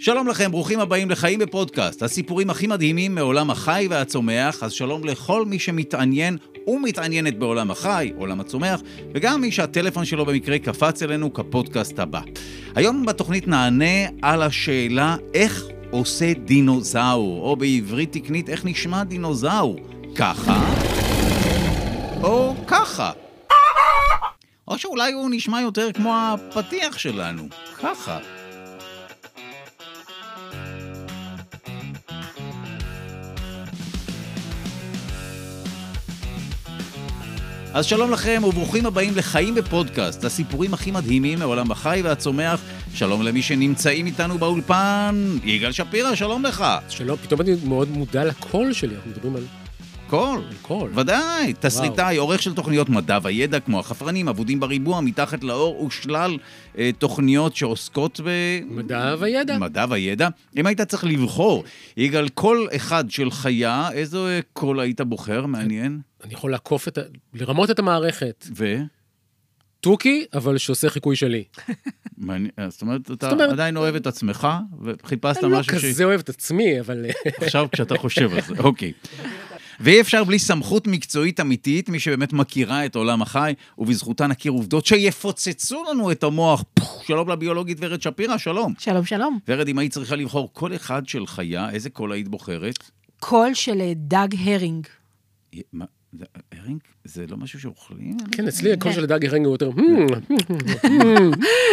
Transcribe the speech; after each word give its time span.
שלום 0.00 0.28
לכם, 0.28 0.50
ברוכים 0.50 0.80
הבאים 0.80 1.10
לחיים 1.10 1.38
בפודקאסט, 1.38 2.02
הסיפורים 2.02 2.50
הכי 2.50 2.66
מדהימים 2.66 3.14
מעולם 3.14 3.50
החי 3.50 3.86
והצומח, 3.90 4.62
אז 4.62 4.72
שלום 4.72 5.04
לכל 5.04 5.44
מי 5.44 5.58
שמתעניין 5.58 6.36
ומתעניינת 6.66 7.38
בעולם 7.38 7.70
החי, 7.70 8.12
עולם 8.16 8.40
הצומח, 8.40 8.80
וגם 9.14 9.40
מי 9.40 9.52
שהטלפון 9.52 10.04
שלו 10.04 10.26
במקרה 10.26 10.58
קפץ 10.58 11.02
אלינו 11.02 11.32
כפודקאסט 11.32 11.98
הבא. 11.98 12.20
היום 12.74 13.06
בתוכנית 13.06 13.48
נענה 13.48 14.08
על 14.22 14.42
השאלה 14.42 15.16
איך 15.34 15.64
עושה 15.90 16.32
דינוזאור, 16.34 17.40
או 17.42 17.56
בעברית 17.56 18.12
תקנית 18.12 18.48
איך 18.48 18.64
נשמע 18.64 19.04
דינוזאור, 19.04 19.76
ככה 20.14 20.74
או 22.22 22.54
ככה. 22.66 23.12
או 24.68 24.78
שאולי 24.78 25.12
הוא 25.12 25.28
נשמע 25.32 25.60
יותר 25.60 25.92
כמו 25.92 26.14
הפתיח 26.16 26.98
שלנו, 26.98 27.48
ככה. 27.82 28.37
אז 37.74 37.86
שלום 37.86 38.10
לכם 38.10 38.42
וברוכים 38.44 38.86
הבאים 38.86 39.16
לחיים 39.16 39.54
בפודקאסט, 39.54 40.24
הסיפורים 40.24 40.74
הכי 40.74 40.90
מדהימים 40.90 41.38
מעולם 41.38 41.70
החי 41.70 42.00
והצומח. 42.04 42.60
שלום 42.94 43.22
למי 43.22 43.42
שנמצאים 43.42 44.06
איתנו 44.06 44.38
באולפן, 44.38 45.36
יגאל 45.44 45.72
שפירא, 45.72 46.14
שלום 46.14 46.44
לך. 46.44 46.64
שלום, 46.88 47.16
פתאום 47.16 47.40
אני 47.40 47.50
מאוד 47.64 47.90
מודע 47.90 48.24
לקול 48.24 48.72
שלי, 48.72 48.94
אנחנו 48.94 49.10
מדברים 49.10 49.36
על 49.36 49.42
קול. 50.08 50.42
קול. 50.62 50.90
ודאי, 50.94 51.52
תסריטאי, 51.60 52.16
עורך 52.16 52.42
של 52.42 52.54
תוכניות 52.54 52.88
מדע 52.88 53.18
וידע, 53.22 53.60
כמו 53.60 53.80
החפרנים, 53.80 54.28
אבודים 54.28 54.60
בריבוע, 54.60 55.00
מתחת 55.00 55.44
לאור, 55.44 55.84
ושלל 55.84 56.38
אה, 56.78 56.90
תוכניות 56.98 57.56
שעוסקות 57.56 58.20
ב... 58.24 58.30
מדע 58.70 59.14
וידע. 59.18 59.58
מדע 59.58 59.86
וידע. 59.90 60.28
אם 60.56 60.66
היית 60.66 60.80
צריך 60.80 61.04
לבחור, 61.04 61.64
יגאל, 61.96 62.28
קול 62.28 62.68
אחד 62.76 63.10
של 63.10 63.30
חיה, 63.30 63.88
איזה 63.92 64.40
קול 64.52 64.80
היית 64.80 65.00
בוחר? 65.00 65.46
מעניין. 65.46 66.07
אני 66.24 66.34
יכול 66.34 66.50
לעקוף 66.50 66.88
את 66.88 66.98
ה... 66.98 67.00
לרמות 67.34 67.70
את 67.70 67.78
המערכת. 67.78 68.46
ו? 68.56 68.76
תוכי, 69.80 70.24
אבל 70.34 70.58
שעושה 70.58 70.90
חיקוי 70.90 71.16
שלי. 71.16 71.44
אה, 72.30 72.70
זאת 72.70 72.82
אומרת, 72.82 73.10
אתה 73.10 73.30
עדיין 73.30 73.76
אוהב 73.76 73.94
את 73.94 74.06
עצמך, 74.06 74.48
וחיפשת 74.82 75.44
אני 75.44 75.52
לא 75.52 75.58
משהו 75.58 75.80
ש... 75.80 75.84
כזה 75.84 76.04
אוהב 76.04 76.20
את 76.20 76.28
עצמי, 76.28 76.80
אבל... 76.80 77.06
עכשיו 77.42 77.66
כשאתה 77.72 77.98
חושב 77.98 78.32
על 78.32 78.40
זה, 78.42 78.54
אוקיי. 78.58 78.92
ואי 79.80 80.00
אפשר 80.00 80.24
בלי 80.24 80.38
סמכות 80.38 80.86
מקצועית 80.86 81.40
אמיתית, 81.40 81.88
מי 81.88 82.00
שבאמת 82.00 82.32
מכירה 82.32 82.86
את 82.86 82.96
עולם 82.96 83.22
החי, 83.22 83.54
ובזכותה 83.78 84.26
נכיר 84.26 84.52
עובדות 84.52 84.86
שיפוצצו 84.86 85.84
לנו 85.90 86.12
את 86.12 86.22
המוח. 86.22 86.64
שלום 87.06 87.28
לביולוגית 87.28 87.78
ורד 87.80 88.02
שפירא, 88.02 88.38
שלום. 88.38 88.74
שלום, 88.78 89.04
שלום. 89.04 89.38
ורד, 89.48 89.68
אם 89.68 89.78
היית 89.78 89.92
צריכה 89.92 90.16
לבחור 90.16 90.52
קול 90.52 90.74
אחד 90.74 91.08
של 91.08 91.26
חיה, 91.26 91.70
איזה 91.70 91.90
קול 91.90 92.12
היית 92.12 92.28
בוחרת? 92.28 92.90
קול 93.20 93.54
של 93.54 93.80
אה, 93.80 93.92
דג 93.96 94.28
הרינג. 94.38 94.86
הרינג? 96.52 96.80
זה 97.04 97.26
לא 97.26 97.36
משהו 97.36 97.60
שאוכלים? 97.60 98.16
כן, 98.32 98.48
אצלי 98.48 98.72
הקול 98.72 98.92
כן. 98.92 99.00
של 99.00 99.06
דג 99.06 99.26
הרנג 99.26 99.46
הוא 99.46 99.54
יותר... 99.54 99.70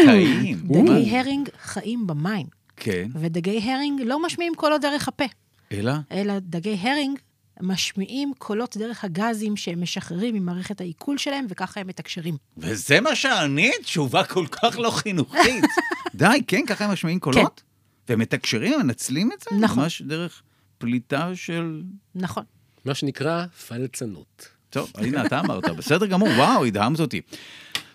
טעים. 0.05 0.57
דגי 0.57 1.17
הרינג 1.17 1.49
חיים 1.61 2.07
במים, 2.07 2.47
כן, 2.75 3.09
ודגי 3.15 3.71
הרינג 3.71 4.01
לא 4.01 4.23
משמיעים 4.25 4.55
קולות 4.55 4.81
דרך 4.81 5.07
הפה, 5.07 5.25
אלא? 5.71 5.93
אלא 6.11 6.39
דגי 6.39 6.77
הרינג 6.81 7.19
משמיעים 7.61 8.33
קולות 8.37 8.77
דרך 8.77 9.03
הגזים 9.03 9.57
שהם 9.57 9.81
משחררים 9.81 10.35
ממערכת 10.35 10.81
העיכול 10.81 11.17
שלהם, 11.17 11.45
וככה 11.49 11.79
הם 11.79 11.87
מתקשרים. 11.87 12.37
וזה 12.57 13.01
מה 13.01 13.15
שענית? 13.15 13.75
תשובה 13.83 14.23
כל 14.23 14.45
כך 14.47 14.79
לא 14.79 14.89
חינוכית. 14.89 15.65
די, 16.15 16.41
כן, 16.47 16.61
ככה 16.67 16.85
הם 16.85 16.91
משמיעים 16.91 17.19
קולות? 17.19 17.63
והם 18.09 18.19
מתקשרים, 18.19 18.79
מנצלים 18.79 19.31
את 19.31 19.41
זה? 19.41 19.55
נכון. 19.59 19.83
ממש 19.83 20.01
דרך 20.01 20.41
פליטה 20.77 21.35
של... 21.35 21.83
נכון. 22.15 22.43
מה 22.85 22.95
שנקרא 22.95 23.45
פלצנות. 23.67 24.47
טוב, 24.69 24.91
הנה, 24.95 25.25
אתה 25.25 25.39
אמרת, 25.39 25.69
בסדר 25.77 26.05
גמור, 26.05 26.27
וואו, 26.27 26.65
הדהמת 26.65 26.99
אותי. 26.99 27.21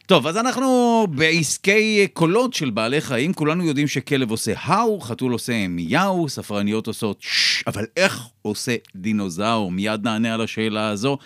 טוב, 0.06 0.26
אז 0.26 0.36
אנחנו 0.36 1.06
בעסקי 1.10 2.06
קולות 2.12 2.54
של 2.54 2.70
בעלי 2.70 3.00
חיים, 3.00 3.32
כולנו 3.32 3.64
יודעים 3.64 3.88
שכלב 3.88 4.30
עושה 4.30 4.52
האו, 4.56 5.00
חתול 5.00 5.32
עושה 5.32 5.68
מיהו, 5.68 6.28
ספרניות 6.28 6.86
עושות 6.86 7.16
שש, 7.20 7.64
אבל 7.66 7.86
איך 7.96 8.22
עושה 8.42 8.76
דינוזאור? 8.96 9.70
מיד 9.72 10.04
נענה 10.04 10.34
על 10.34 10.40
השאלה 10.40 10.88
הזו, 10.88 11.18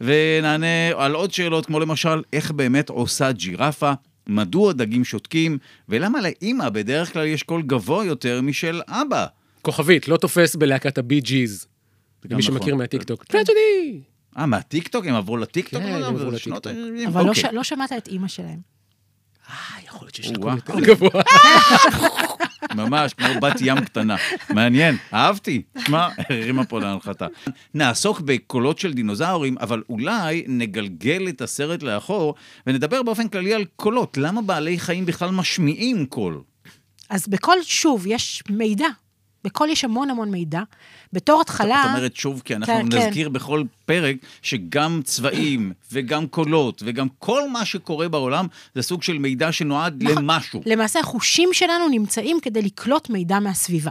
ונענה 0.00 0.88
על 0.96 1.14
עוד 1.14 1.32
שאלות, 1.32 1.66
כמו 1.66 1.80
למשל, 1.80 2.22
איך 2.32 2.50
באמת 2.50 2.88
עושה 2.88 3.32
ג'ירפה, 3.32 3.92
מדוע 4.26 4.72
דגים 4.72 5.04
שותקים, 5.04 5.58
ולמה 5.88 6.18
לאימא 6.20 6.68
בדרך 6.68 7.12
כלל 7.12 7.26
יש 7.26 7.42
קול 7.42 7.62
גבוה 7.62 8.04
יותר 8.04 8.40
משל 8.40 8.80
אבא. 8.88 9.26
כוכבית, 9.62 10.08
לא 10.08 10.16
תופס 10.16 10.56
בלהקת 10.56 10.98
הבי 10.98 11.20
ג'יז. 11.20 11.71
גם 12.28 12.36
מי 12.36 12.42
נכון. 12.42 12.58
שמכיר 12.58 12.74
מהטיקטוק. 12.74 13.24
tragedy! 13.24 14.00
אה, 14.38 14.46
מהטיקטוק? 14.46 15.06
הם 15.06 15.14
עברו 15.14 15.36
לטיקטוק? 15.36 15.82
כן, 15.82 15.94
הם 15.94 16.02
עברו 16.02 16.30
לטיקטוק. 16.30 16.66
אבל 17.06 17.24
לא 17.24 17.28
אוקיי. 17.28 17.52
לא 17.52 17.64
שמעת 17.64 17.92
את 17.92 18.08
אימא 18.08 18.28
שלהם. 18.28 18.58
אה, 19.50 19.54
יכול 19.84 20.06
להיות 20.06 20.14
שיש 20.14 20.30
לה. 20.30 20.36
קול 20.38 20.52
יותר 20.54 20.80
גבוה. 20.80 21.22
ממש, 22.74 23.14
כמו 23.14 23.40
בת 23.42 23.56
ים 23.60 23.80
קטנה. 23.80 24.16
מעניין, 24.50 24.96
אהבתי. 25.14 25.62
שמע, 25.78 26.08
הרימה 26.28 26.64
פה 26.64 26.80
להנחתה. 26.80 27.26
נעסוק 27.74 28.20
בקולות 28.20 28.78
של 28.78 28.92
דינוזאורים, 28.92 29.58
אבל 29.58 29.82
אולי 29.88 30.44
נגלגל 30.48 31.28
את 31.28 31.40
הסרט 31.40 31.82
לאחור 31.82 32.34
ונדבר 32.66 33.02
באופן 33.02 33.28
כללי 33.28 33.54
על 33.54 33.64
קולות. 33.76 34.16
למה 34.16 34.42
בעלי 34.42 34.78
חיים 34.78 35.06
בכלל 35.06 35.30
משמיעים 35.30 36.06
קול? 36.06 36.40
אז 37.10 37.28
בקול, 37.28 37.58
שוב, 37.62 38.04
יש 38.06 38.42
מידע. 38.50 38.86
בקול 39.44 39.70
יש 39.70 39.84
המון 39.84 40.10
המון 40.10 40.30
מידע. 40.30 40.62
בתור 41.12 41.40
התחלה... 41.40 41.82
את 41.84 41.88
אומרת 41.88 42.16
שוב, 42.16 42.42
כי 42.44 42.56
אנחנו 42.56 42.74
כן, 42.74 42.90
כן. 42.90 42.98
נזכיר 42.98 43.28
בכל 43.28 43.62
פרק 43.86 44.16
שגם 44.42 45.00
צבעים 45.04 45.72
וגם 45.92 46.26
קולות 46.26 46.82
וגם 46.86 47.06
כל 47.18 47.48
מה 47.48 47.64
שקורה 47.64 48.08
בעולם 48.08 48.46
זה 48.74 48.82
סוג 48.82 49.02
של 49.02 49.18
מידע 49.18 49.52
שנועד 49.52 50.02
נכון. 50.02 50.24
למשהו. 50.24 50.62
למעשה 50.66 51.00
החושים 51.00 51.48
שלנו 51.52 51.88
נמצאים 51.88 52.38
כדי 52.42 52.62
לקלוט 52.62 53.10
מידע 53.10 53.38
מהסביבה. 53.38 53.90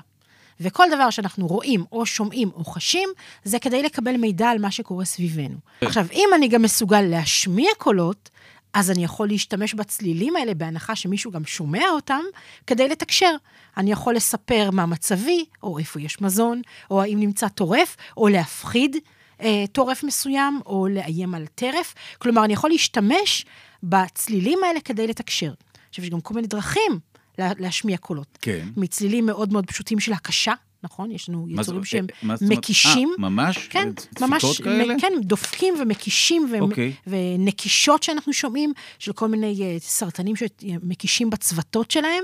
וכל 0.61 0.85
דבר 0.91 1.09
שאנחנו 1.09 1.47
רואים 1.47 1.83
או 1.91 2.05
שומעים 2.05 2.51
או 2.55 2.63
חשים, 2.63 3.09
זה 3.43 3.59
כדי 3.59 3.83
לקבל 3.83 4.17
מידע 4.17 4.49
על 4.49 4.59
מה 4.59 4.71
שקורה 4.71 5.05
סביבנו. 5.05 5.55
עכשיו, 5.81 6.05
אם 6.13 6.29
אני 6.35 6.47
גם 6.47 6.61
מסוגל 6.61 7.01
להשמיע 7.01 7.69
קולות, 7.77 8.29
אז 8.73 8.91
אני 8.91 9.03
יכול 9.03 9.27
להשתמש 9.27 9.73
בצלילים 9.73 10.35
האלה, 10.35 10.53
בהנחה 10.53 10.95
שמישהו 10.95 11.31
גם 11.31 11.45
שומע 11.45 11.89
אותם, 11.89 12.21
כדי 12.67 12.87
לתקשר. 12.87 13.35
אני 13.77 13.91
יכול 13.91 14.15
לספר 14.15 14.69
מה 14.71 14.85
מצבי, 14.85 15.45
או 15.63 15.79
איפה 15.79 16.01
יש 16.01 16.21
מזון, 16.21 16.61
או 16.91 17.01
האם 17.01 17.19
נמצא 17.19 17.47
טורף, 17.47 17.97
או 18.17 18.27
להפחיד 18.27 18.95
אה, 19.41 19.65
טורף 19.71 20.03
מסוים, 20.03 20.59
או 20.65 20.87
לאיים 20.87 21.35
על 21.35 21.45
טרף. 21.55 21.93
כלומר, 22.17 22.45
אני 22.45 22.53
יכול 22.53 22.69
להשתמש 22.69 23.45
בצלילים 23.83 24.59
האלה 24.63 24.79
כדי 24.81 25.07
לתקשר. 25.07 25.53
עכשיו, 25.89 26.05
יש 26.05 26.11
גם 26.11 26.21
כל 26.21 26.33
מיני 26.33 26.47
דרכים 26.47 26.99
לה, 27.37 27.51
להשמיע 27.59 27.97
קולות. 27.97 28.37
כן. 28.41 28.67
מצלילים 28.77 29.25
מאוד 29.25 29.53
מאוד 29.53 29.65
פשוטים 29.65 29.99
של 29.99 30.13
הקשה, 30.13 30.53
נכון? 30.83 31.11
יש 31.11 31.29
לנו 31.29 31.47
יצורים 31.49 31.83
שהם 31.83 32.05
אומרת? 32.23 32.41
מקישים. 32.41 33.09
אה, 33.09 33.29
ממש? 33.29 33.67
כן, 33.67 33.89
דפיקות 33.91 34.21
ממש, 34.29 34.61
כאלה? 34.61 34.93
כן, 35.01 35.13
דופקים 35.21 35.73
ומקישים 35.79 36.47
ו- 36.51 36.59
אוקיי. 36.59 36.93
ונקישות 37.07 38.03
שאנחנו 38.03 38.33
שומעים, 38.33 38.73
של 38.99 39.13
כל 39.13 39.27
מיני 39.27 39.57
אה, 39.61 39.77
סרטנים 39.79 40.35
שמקישים 40.35 41.29
בצוותות 41.29 41.91
שלהם, 41.91 42.23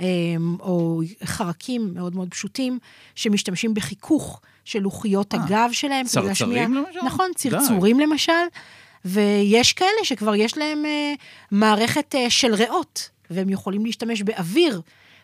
אה, 0.00 0.06
או 0.60 1.02
חרקים 1.24 1.94
מאוד 1.94 2.14
מאוד 2.16 2.28
פשוטים, 2.30 2.78
שמשתמשים 3.14 3.74
בחיכוך 3.74 4.40
של 4.64 4.78
לוחיות 4.78 5.34
אה, 5.34 5.44
הגב 5.44 5.68
שלהם. 5.72 6.06
צרצרים 6.06 6.74
למשל? 6.74 6.98
נכון. 7.04 7.30
צרצורים 7.36 8.00
למשל, 8.00 8.32
ויש 9.04 9.72
כאלה 9.72 10.04
שכבר 10.04 10.34
יש 10.34 10.58
להם 10.58 10.86
אה, 10.86 11.14
מערכת 11.50 12.14
אה, 12.14 12.30
של 12.30 12.54
ריאות, 12.54 13.10
והם 13.30 13.48
יכולים 13.48 13.84
להשתמש 13.84 14.22
באוויר. 14.22 14.80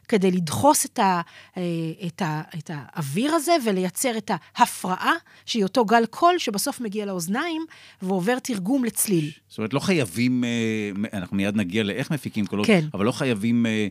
כדי 0.08 0.30
לדחוס 0.30 0.86
את, 0.86 0.98
ה, 0.98 1.20
אה, 1.56 1.62
את, 2.06 2.22
ה, 2.22 2.42
את 2.58 2.70
האוויר 2.74 3.34
הזה 3.34 3.56
ולייצר 3.66 4.18
את 4.18 4.30
ההפרעה, 4.56 5.14
שהיא 5.46 5.62
אותו 5.62 5.84
גל 5.84 6.06
קול 6.06 6.38
שבסוף 6.38 6.80
מגיע 6.80 7.06
לאוזניים 7.06 7.64
ועובר 8.02 8.38
תרגום 8.38 8.84
לצליל. 8.84 9.30
זאת 9.48 9.58
אומרת, 9.58 9.74
לא 9.74 9.80
חייבים, 9.80 10.44
אה, 10.44 11.18
אנחנו 11.18 11.36
מיד 11.36 11.56
נגיע 11.56 11.82
לאיך 11.82 12.10
מפיקים 12.10 12.46
קולות, 12.46 12.66
כן. 12.66 12.84
אבל 12.94 13.04
לא 13.04 13.12
חייבים 13.12 13.66
אה, 13.66 13.88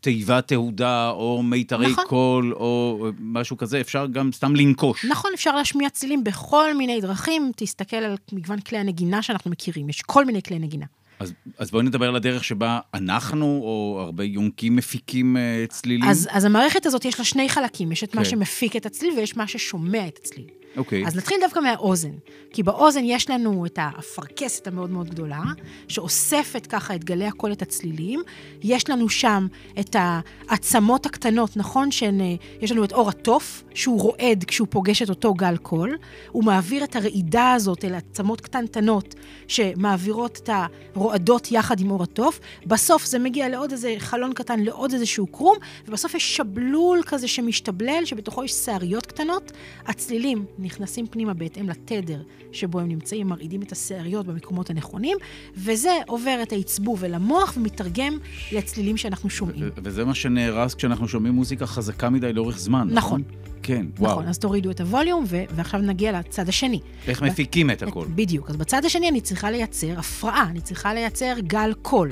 תיבת 0.00 0.48
תהודה 0.48 1.10
או 1.10 1.42
מיתרי 1.42 1.86
נכון. 1.92 2.04
קול 2.08 2.54
או 2.54 3.06
משהו 3.20 3.56
כזה, 3.56 3.80
אפשר 3.80 4.06
גם 4.06 4.32
סתם 4.32 4.56
לנקוש. 4.56 5.04
נכון, 5.04 5.30
אפשר 5.34 5.56
להשמיע 5.56 5.90
צלילים 5.90 6.24
בכל 6.24 6.74
מיני 6.74 7.00
דרכים, 7.00 7.52
תסתכל 7.56 7.96
על 7.96 8.16
מגוון 8.32 8.60
כלי 8.60 8.78
הנגינה 8.78 9.22
שאנחנו 9.22 9.50
מכירים, 9.50 9.88
יש 9.88 10.02
כל 10.02 10.24
מיני 10.24 10.42
כלי 10.42 10.58
נגינה. 10.58 10.86
אז, 11.18 11.32
אז 11.58 11.70
בואי 11.70 11.82
נדבר 11.82 12.08
על 12.08 12.16
הדרך 12.16 12.44
שבה 12.44 12.80
אנחנו, 12.94 13.46
או 13.46 14.00
הרבה 14.00 14.24
יונקים, 14.24 14.76
מפיקים 14.76 15.36
uh, 15.36 15.72
צלילים. 15.72 16.08
אז, 16.08 16.28
אז 16.30 16.44
המערכת 16.44 16.86
הזאת 16.86 17.04
יש 17.04 17.18
לה 17.18 17.24
שני 17.24 17.48
חלקים, 17.48 17.92
יש 17.92 18.04
את 18.04 18.14
מה 18.14 18.24
כן. 18.24 18.30
שמפיק 18.30 18.76
את 18.76 18.86
הצליל 18.86 19.14
ויש 19.16 19.36
מה 19.36 19.46
ששומע 19.46 20.08
את 20.08 20.18
הצליל. 20.18 20.46
אוקיי. 20.76 21.06
אז 21.06 21.16
נתחיל 21.16 21.36
דווקא 21.40 21.60
מהאוזן. 21.60 22.10
כי 22.50 22.62
באוזן 22.62 23.00
יש 23.04 23.30
לנו 23.30 23.66
את 23.66 23.78
האפרכסת 23.82 24.66
המאוד 24.66 24.90
מאוד 24.90 25.10
גדולה, 25.10 25.42
שאוספת 25.88 26.66
ככה 26.66 26.94
את 26.94 27.04
גלי 27.04 27.26
הקול, 27.26 27.52
את 27.52 27.62
הצלילים. 27.62 28.22
יש 28.62 28.90
לנו 28.90 29.08
שם 29.08 29.46
את 29.80 29.96
העצמות 29.98 31.06
הקטנות, 31.06 31.56
נכון? 31.56 31.90
שהן, 31.90 32.20
אה, 32.20 32.34
יש 32.60 32.72
לנו 32.72 32.84
את 32.84 32.92
אור 32.92 33.08
התוף, 33.08 33.62
שהוא 33.74 34.00
רועד 34.00 34.44
כשהוא 34.44 34.68
פוגש 34.70 35.02
את 35.02 35.08
אותו 35.08 35.34
גל 35.34 35.56
קול. 35.56 35.96
הוא 36.30 36.44
מעביר 36.44 36.84
את 36.84 36.96
הרעידה 36.96 37.52
הזאת 37.52 37.84
אל 37.84 37.94
עצמות 37.94 38.40
קטנטנות, 38.40 39.14
שמעבירות 39.48 40.40
את 40.42 40.50
הרועדות 40.94 41.52
יחד 41.52 41.80
עם 41.80 41.90
אור 41.90 42.02
התוף. 42.02 42.40
בסוף 42.66 43.04
זה 43.04 43.18
מגיע 43.18 43.48
לעוד 43.48 43.72
איזה 43.72 43.94
חלון 43.98 44.32
קטן, 44.32 44.60
לעוד 44.60 44.92
איזשהו 44.92 45.26
קרום, 45.26 45.56
ובסוף 45.88 46.14
יש 46.14 46.36
שבלול 46.36 47.00
כזה 47.06 47.28
שמשתבלל, 47.28 48.04
שבתוכו 48.04 48.44
יש 48.44 48.52
שעריות 48.52 49.06
קטנות. 49.06 49.52
הצלילים 49.86 50.44
נכנסים 50.66 51.06
פנימה 51.06 51.34
בהתאם 51.34 51.68
לתדר 51.68 52.22
שבו 52.52 52.80
הם 52.80 52.88
נמצאים, 52.88 53.28
מרעידים 53.28 53.62
את 53.62 53.72
השעריות 53.72 54.26
במקומות 54.26 54.70
הנכונים, 54.70 55.16
וזה 55.56 55.90
עובר 56.06 56.38
את 56.42 56.52
העצבוב 56.52 57.04
אל 57.04 57.14
המוח 57.14 57.54
ומתרגם 57.56 58.18
לצלילים 58.52 58.96
שאנחנו 58.96 59.30
שומעים. 59.30 59.62
ו- 59.62 59.68
וזה 59.76 60.04
מה 60.04 60.14
שנהרס 60.14 60.74
כשאנחנו 60.74 61.08
שומעים 61.08 61.34
מוזיקה 61.34 61.66
חזקה 61.66 62.10
מדי 62.10 62.32
לאורך 62.32 62.58
זמן, 62.58 62.88
נכון? 62.92 63.20
נכון. 63.20 63.22
כן, 63.62 63.86
וואו. 63.98 64.12
נכון, 64.12 64.28
אז 64.28 64.38
תורידו 64.38 64.70
את 64.70 64.80
הווליום, 64.80 65.24
ו- 65.28 65.44
ועכשיו 65.54 65.80
נגיע 65.80 66.18
לצד 66.18 66.48
השני. 66.48 66.80
איך 67.08 67.22
מפיקים 67.22 67.70
את 67.70 67.82
הכל? 67.82 68.06
בדיוק. 68.14 68.50
אז 68.50 68.56
בצד 68.56 68.84
השני 68.84 69.08
אני 69.08 69.20
צריכה 69.20 69.50
לייצר 69.50 69.98
הפרעה, 69.98 70.46
אני 70.50 70.60
צריכה 70.60 70.94
לייצר 70.94 71.34
גל 71.40 71.72
קול. 71.82 72.10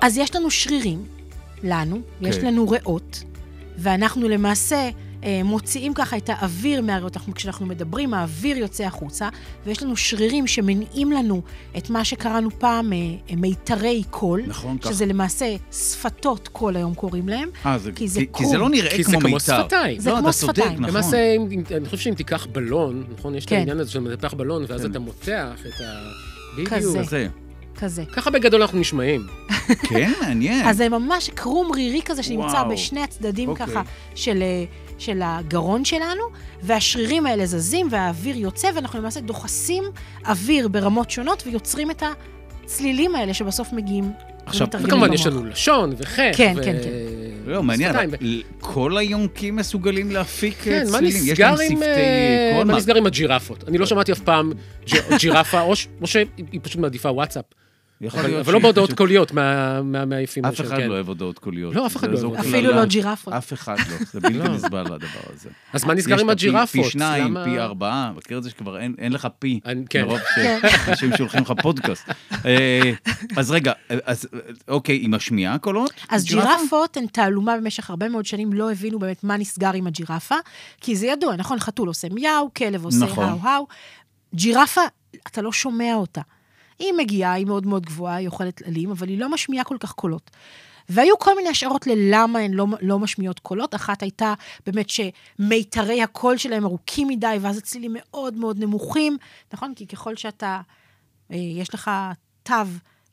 אז 0.00 0.18
יש 0.18 0.36
לנו 0.36 0.50
שרירים, 0.50 1.04
לנו, 1.62 2.00
יש 2.20 2.38
כן. 2.38 2.46
לנו 2.46 2.68
ריאות, 2.68 3.24
ואנחנו 3.78 4.28
למעשה 4.28 4.90
מוציאים 5.44 5.94
ככה 5.94 6.16
את 6.16 6.30
האוויר 6.32 6.82
מהריאות. 6.82 7.16
אנחנו, 7.16 7.34
כשאנחנו 7.34 7.66
מדברים, 7.66 8.14
האוויר 8.14 8.56
יוצא 8.58 8.84
החוצה, 8.84 9.28
ויש 9.66 9.82
לנו 9.82 9.96
שרירים 9.96 10.46
שמניעים 10.46 11.12
לנו 11.12 11.42
את 11.78 11.90
מה 11.90 12.04
שקראנו 12.04 12.50
פעם 12.58 12.92
אה, 12.92 12.98
אה, 13.30 13.36
מיתרי 13.36 14.02
קול, 14.10 14.42
נכון, 14.46 14.78
כך. 14.78 14.90
שזה 14.90 15.06
למעשה 15.06 15.46
שפתות 15.72 16.48
קול 16.48 16.76
היום 16.76 16.94
קוראים 16.94 17.28
להם. 17.28 17.48
אה, 17.66 17.78
זה, 17.78 17.92
כי 17.92 18.08
זה 18.08 18.20
כי, 18.20 18.26
כי. 18.34 18.46
זה 18.46 18.58
לא 18.58 18.68
נראה 18.68 18.90
כי 18.96 19.04
זה 19.04 19.10
כמו 19.10 19.20
כמו 19.20 19.28
מיתר. 19.28 19.62
שפתיים. 19.62 20.00
זה 20.00 20.10
לא, 20.10 20.16
כמו 20.20 20.32
שפתיים. 20.32 20.72
נכון. 20.72 20.84
למעשה, 20.84 21.34
אם- 21.34 21.62
אני 21.76 21.84
חושב 21.84 21.96
שאם 21.98 22.14
תיקח 22.14 22.46
בלון, 22.52 23.04
נכון? 23.18 23.34
יש 23.34 23.44
את 23.44 23.48
כן. 23.50 23.56
העניין 23.56 23.80
הזה 23.80 23.90
שאתה 23.90 24.00
מנפח 24.00 24.34
בלון, 24.34 24.64
ואז 24.68 24.82
כן. 24.82 24.90
אתה 24.90 24.98
מותח 24.98 25.52
את 25.66 25.80
ה... 25.80 26.02
בדיוק. 26.54 26.68
כזה. 26.68 27.02
זה. 27.02 27.26
כזה. 27.78 28.04
ככה 28.12 28.30
בגדול 28.30 28.62
אנחנו 28.62 28.78
נשמעים. 28.78 29.26
כן, 29.88 30.12
מעניין. 30.20 30.68
אז 30.68 30.76
זה 30.76 30.88
ממש 30.88 31.30
קרום 31.34 31.72
רירי 31.72 32.00
כזה 32.04 32.22
שנמצא 32.22 32.42
וואו. 32.56 32.68
בשני 32.70 33.00
הצדדים 33.02 33.48
אוקיי. 33.48 33.66
ככה 33.66 33.82
של, 34.14 34.42
אה, 34.42 34.64
של 34.98 35.20
הגרון 35.24 35.84
שלנו, 35.84 36.22
והשרירים 36.62 37.26
האלה 37.26 37.46
זזים 37.46 37.88
והאוויר 37.90 38.36
יוצא, 38.36 38.68
ואנחנו 38.74 38.98
למעשה 38.98 39.20
דוחסים 39.20 39.84
אוויר 40.26 40.68
ברמות 40.68 41.10
שונות 41.10 41.42
ויוצרים 41.46 41.90
את 41.90 42.02
הצלילים 42.64 43.14
האלה 43.14 43.34
שבסוף 43.34 43.72
מגיעים 43.72 44.12
עכשיו, 44.46 44.68
וכמובן. 44.80 45.12
יש 45.12 45.26
לנו 45.26 45.44
לשון 45.44 45.94
וחך. 45.98 46.22
כן, 46.36 46.54
ו- 46.56 46.62
כן, 46.62 46.76
כן. 46.82 46.90
לא, 47.46 47.62
מעניין, 47.62 47.96
כל 48.60 48.96
היונקים 48.98 49.56
מסוגלים 49.56 50.10
להפיק 50.10 50.58
אה, 50.58 50.64
כן, 50.64 50.86
מה 50.90 50.98
צלילים? 50.98 51.22
יש 51.24 51.30
נסגר 51.30 51.54
עם... 51.70 51.82
אה? 51.82 52.64
מה? 52.64 52.76
נסגר 52.76 52.96
עם 52.96 53.06
הג'ירפות? 53.06 53.64
אני 53.68 53.78
לא 53.78 53.86
שמעתי 53.86 54.12
אף 54.12 54.20
פעם 54.20 54.52
ג'ירפה, 55.18 55.60
או 55.60 56.06
שהיא 56.06 56.60
פשוט 56.62 56.80
מעדיפה 56.80 57.10
וואטסאפ. 57.10 57.44
יכול 58.04 58.20
אבל 58.20 58.28
להיות 58.28 58.40
אבל 58.44 58.52
לא 58.52 58.58
בהודעות 58.58 58.92
קוליות 58.92 59.32
מה- 59.32 59.82
מה- 59.82 60.04
מהיפים. 60.04 60.44
אף 60.44 60.60
אחד 60.60 60.76
כן. 60.76 60.88
לא 60.88 60.94
אוהב 60.94 61.08
הודעות 61.08 61.38
קוליות. 61.38 61.74
לא, 61.74 61.86
אף 61.86 61.96
אחד 61.96 62.10
לא 62.10 62.18
אוהב. 62.18 62.34
אפילו 62.40 62.72
לא 62.72 62.84
ג'ירפות. 62.84 63.32
אף 63.34 63.52
אחד 63.52 63.76
לא, 63.78 63.96
זה 64.12 64.20
בלתי 64.20 64.38
לא. 64.38 64.48
נסבל 64.48 64.78
הדבר 64.92 65.20
הזה. 65.34 65.50
אז 65.72 65.84
מה 65.84 65.94
נסגר 65.94 66.20
עם 66.20 66.30
הג'ירפות? 66.30 66.68
פי 66.84 66.90
שניים, 66.90 67.36
פי 67.44 67.58
ארבעה, 67.58 68.12
מכיר 68.16 68.38
את 68.38 68.42
זה 68.42 68.50
שכבר 68.50 68.78
אין 68.78 68.94
אין 68.98 69.12
לך 69.12 69.28
פי, 69.38 69.60
כן. 69.90 70.04
מרוב 70.04 70.18
כן. 70.34 70.58
שאנשים 70.86 71.16
שולחים 71.16 71.42
לך 71.42 71.52
פודקאסט. 71.62 72.08
אה, 72.46 72.92
אז 73.36 73.50
רגע, 73.50 73.72
אז 74.04 74.28
אוקיי, 74.68 74.96
היא 74.96 75.08
משמיעה 75.08 75.58
קולות? 75.58 75.90
אז? 76.08 76.24
ג'ירפות 76.24 76.96
הן 76.96 77.06
תעלומה 77.06 77.56
במשך 77.56 77.90
הרבה 77.90 78.08
מאוד 78.08 78.26
שנים, 78.26 78.52
לא 78.52 78.72
הבינו 78.72 78.98
באמת 78.98 79.24
מה 79.24 79.36
נסגר 79.36 79.72
עם 79.72 79.86
הג'ירפה, 79.86 80.34
כי 80.80 80.96
זה 80.96 81.06
ידוע, 81.06 81.36
נכון? 81.36 81.58
חתול 81.58 81.88
עושה 81.88 82.08
מיהו, 82.10 82.50
כלב 82.56 82.84
עושה 82.84 83.04
נכון. 83.04 83.24
האו-האו. 83.28 83.66
ג'ירפה, 84.34 84.80
אתה 85.26 85.42
לא 85.42 85.52
שומע 85.52 85.94
אותה. 85.94 86.20
היא 86.78 86.92
מגיעה, 86.92 87.32
היא 87.32 87.46
מאוד 87.46 87.66
מאוד 87.66 87.86
גבוהה, 87.86 88.16
היא 88.16 88.28
אוכלת 88.28 88.62
עלים, 88.62 88.90
אבל 88.90 89.08
היא 89.08 89.18
לא 89.18 89.28
משמיעה 89.28 89.64
כל 89.64 89.76
כך 89.80 89.92
קולות. 89.92 90.30
והיו 90.88 91.18
כל 91.18 91.36
מיני 91.36 91.48
השערות 91.48 91.86
ללמה 91.86 92.38
הן 92.38 92.52
לא, 92.52 92.66
לא 92.80 92.98
משמיעות 92.98 93.38
קולות. 93.38 93.74
אחת 93.74 94.02
הייתה 94.02 94.34
באמת 94.66 94.86
שמיתרי 94.90 96.02
הקול 96.02 96.36
שלהם 96.36 96.64
ארוכים 96.64 97.08
מדי, 97.08 97.36
ואז 97.40 97.58
הצלילים 97.58 97.96
מאוד 97.98 98.34
מאוד 98.34 98.58
נמוכים, 98.58 99.16
נכון? 99.52 99.74
כי 99.74 99.86
ככל 99.86 100.16
שאתה, 100.16 100.60
אה, 101.30 101.36
יש 101.36 101.74
לך 101.74 101.90
תו 102.42 102.54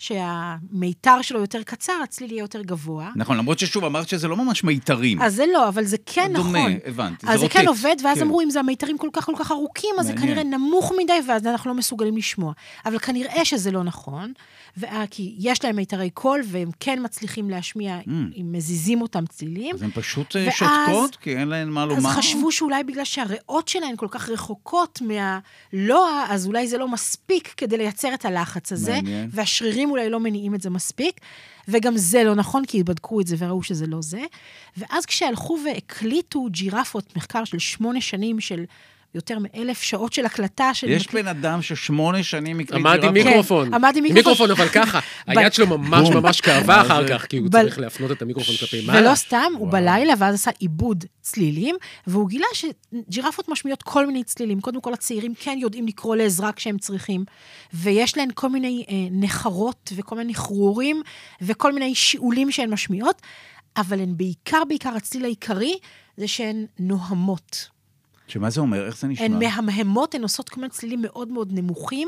שהמיתר 0.01 1.21
שלו 1.21 1.39
יותר 1.39 1.63
קצר, 1.63 1.93
הצליל 2.03 2.31
יהיה 2.31 2.41
יותר 2.41 2.61
גבוה. 2.61 3.09
נכון, 3.15 3.37
למרות 3.37 3.59
ששוב, 3.59 3.85
אמרת 3.85 4.07
שזה 4.07 4.27
לא 4.27 4.37
ממש 4.37 4.63
מיתרים. 4.63 5.21
אז 5.21 5.35
זה 5.35 5.45
לא, 5.53 5.67
אבל 5.67 5.83
זה 5.83 5.97
כן 6.05 6.31
דומה, 6.35 6.59
נכון. 6.59 6.73
הבנתי, 6.85 7.25
זה 7.25 7.33
אז 7.33 7.39
זה 7.39 7.45
רוטט. 7.45 7.57
כן 7.57 7.67
עובד, 7.67 7.95
ואז 8.03 8.17
כן. 8.17 8.23
אמרו, 8.23 8.41
אם 8.41 8.49
זה 8.49 8.59
המיתרים 8.59 8.97
כל 8.97 9.09
כך 9.13 9.25
כל 9.25 9.33
כך 9.37 9.51
ארוכים, 9.51 9.89
אז 9.99 10.05
זה 10.07 10.13
מעניין. 10.13 10.35
כנראה 10.35 10.57
נמוך 10.57 10.91
מדי, 11.03 11.13
ואז 11.27 11.45
אנחנו 11.47 11.69
לא 11.71 11.77
מסוגלים 11.77 12.17
לשמוע. 12.17 12.53
אבל 12.85 12.99
כנראה 12.99 13.45
שזה 13.45 13.71
לא 13.71 13.83
נכון, 13.83 14.33
וה- 14.77 15.03
כי 15.11 15.35
יש 15.39 15.63
להם 15.63 15.75
מיתרי 15.75 16.09
קול, 16.09 16.41
והם 16.45 16.69
כן 16.79 16.99
מצליחים 17.03 17.49
להשמיע, 17.49 17.97
אם 18.07 18.51
מזיזים 18.51 19.01
אותם 19.01 19.25
צלילים. 19.25 19.75
אז 19.75 19.81
הן 19.81 19.89
פשוט 19.93 20.35
אה, 20.35 20.45
ואז- 20.45 20.53
שותקות, 20.53 21.15
כי 21.15 21.37
אין 21.37 21.47
להן 21.47 21.69
מה 21.69 21.83
אז 21.83 21.89
לומר. 21.89 22.09
חשבו 22.09 22.51
שאולי 22.51 22.83
בגלל 22.83 23.03
שהריאות 23.03 23.67
שלהן 23.67 23.95
כל 23.95 24.07
כך 24.11 24.29
רחוקות 24.29 24.99
מהלוע, 25.01 26.25
אז 26.29 26.47
אולי 26.47 26.67
זה 26.67 26.77
לא 26.77 26.87
מספיק 26.87 27.53
כדי 27.57 27.77
לייצר 27.77 28.13
את 28.13 28.25
הלחץ 28.25 28.71
הזה, 28.71 28.91
מעניין. 28.93 29.29
והשרירים 29.33 29.90
אולי 29.91 30.09
לא 30.09 30.19
מניעים 30.19 30.55
את 30.55 30.61
זה 30.61 30.69
מספיק, 30.69 31.19
וגם 31.67 31.97
זה 31.97 32.23
לא 32.23 32.35
נכון, 32.35 32.65
כי 32.65 32.83
בדקו 32.83 33.21
את 33.21 33.27
זה 33.27 33.35
וראו 33.39 33.63
שזה 33.63 33.87
לא 33.87 34.01
זה. 34.01 34.21
ואז 34.77 35.05
כשהלכו 35.05 35.57
והקליטו 35.65 36.47
ג'ירפות, 36.51 37.15
מחקר 37.15 37.43
של 37.43 37.59
שמונה 37.59 38.01
שנים 38.01 38.39
של 38.39 38.65
יותר 39.15 39.37
מאלף 39.39 39.81
שעות 39.81 40.13
של 40.13 40.25
הקלטה 40.25 40.73
של... 40.73 40.89
יש 40.89 41.07
בן 41.13 41.27
אדם 41.27 41.61
ששמונה 41.61 42.23
שנים 42.23 42.59
הקליט 42.59 42.79
עמד 42.85 43.03
עם. 43.03 43.13
מיקרופון. 43.13 43.67
כן, 43.67 43.73
עמד 43.73 43.93
עם 43.97 44.03
מיקרופון. 44.03 44.31
מיקרופון, 44.31 44.51
אבל 44.51 44.67
ככה. 44.67 44.99
היד 45.27 45.53
שלו 45.53 45.67
ממש. 45.67 46.09
ממש 46.09 46.41
כאבה 46.41 46.81
אחר? 46.81 47.07
כך, 47.07 47.25
כי 47.25 47.37
הוא 47.37 47.49
צריך 47.49 47.79
להפנות 47.79 48.11
את 48.11 48.21
המיקרופון 48.21 48.55
כלפי 48.55 48.85
מעלה. 48.85 48.99
ולא 48.99 49.15
סתם, 49.15 49.53
הוא. 49.57 49.71
בלילה, 49.71 50.13
ואז 50.17 50.35
עשה 50.35 50.51
עיבוד 50.59 51.05
צלילים, 51.21 51.75
והוא 52.07 52.29
גילה 52.29 52.45
שג'ירפות 52.53 53.49
משמיעות 53.49 53.83
כל 53.83 54.07
מיני 54.07 54.23
צלילים. 54.23 54.61
קודם 54.61 54.81
כל, 54.81 54.93
הצעירים 54.93 55.33
כן 55.39 55.57
יודעים 55.61 55.87
לקרוא 55.87 56.15
לעזרה 56.15 56.51
כשהם 56.51 56.77
צריכים, 56.77 57.25
ויש 57.73 58.17
להן 58.17 58.29
כל 58.33 58.49
מיני 58.49 58.85
אה, 58.89 58.95
נחרות 59.11 59.93
וכל 59.95 60.15
מיני 60.15 60.35
חרורים, 60.35 61.01
וכל 61.41 61.73
מיני 61.73 61.95
שיעולים 61.95 62.51
שהן 62.51 62.69
משמיעות, 62.69 63.21
אבל 63.77 63.99
הן 63.99 64.13
בעיקר, 64.17 64.63
בעיקר, 64.67 64.89
הצליל 64.89 65.23
העיקרי, 65.23 65.77
זה 66.17 66.27
שהן 66.27 66.65
נוהמות. 66.79 67.69
שמה 68.31 68.49
זה 68.49 68.61
אומר? 68.61 68.85
איך 68.85 68.97
זה 68.97 69.07
נשמע? 69.07 69.25
הן 69.25 69.39
מהמהמות, 69.39 70.15
הן 70.15 70.21
עושות 70.21 70.49
כל 70.49 70.61
מיני 70.61 70.71
צלילים 70.71 71.01
מאוד 71.01 71.27
מאוד 71.27 71.53
נמוכים, 71.53 72.07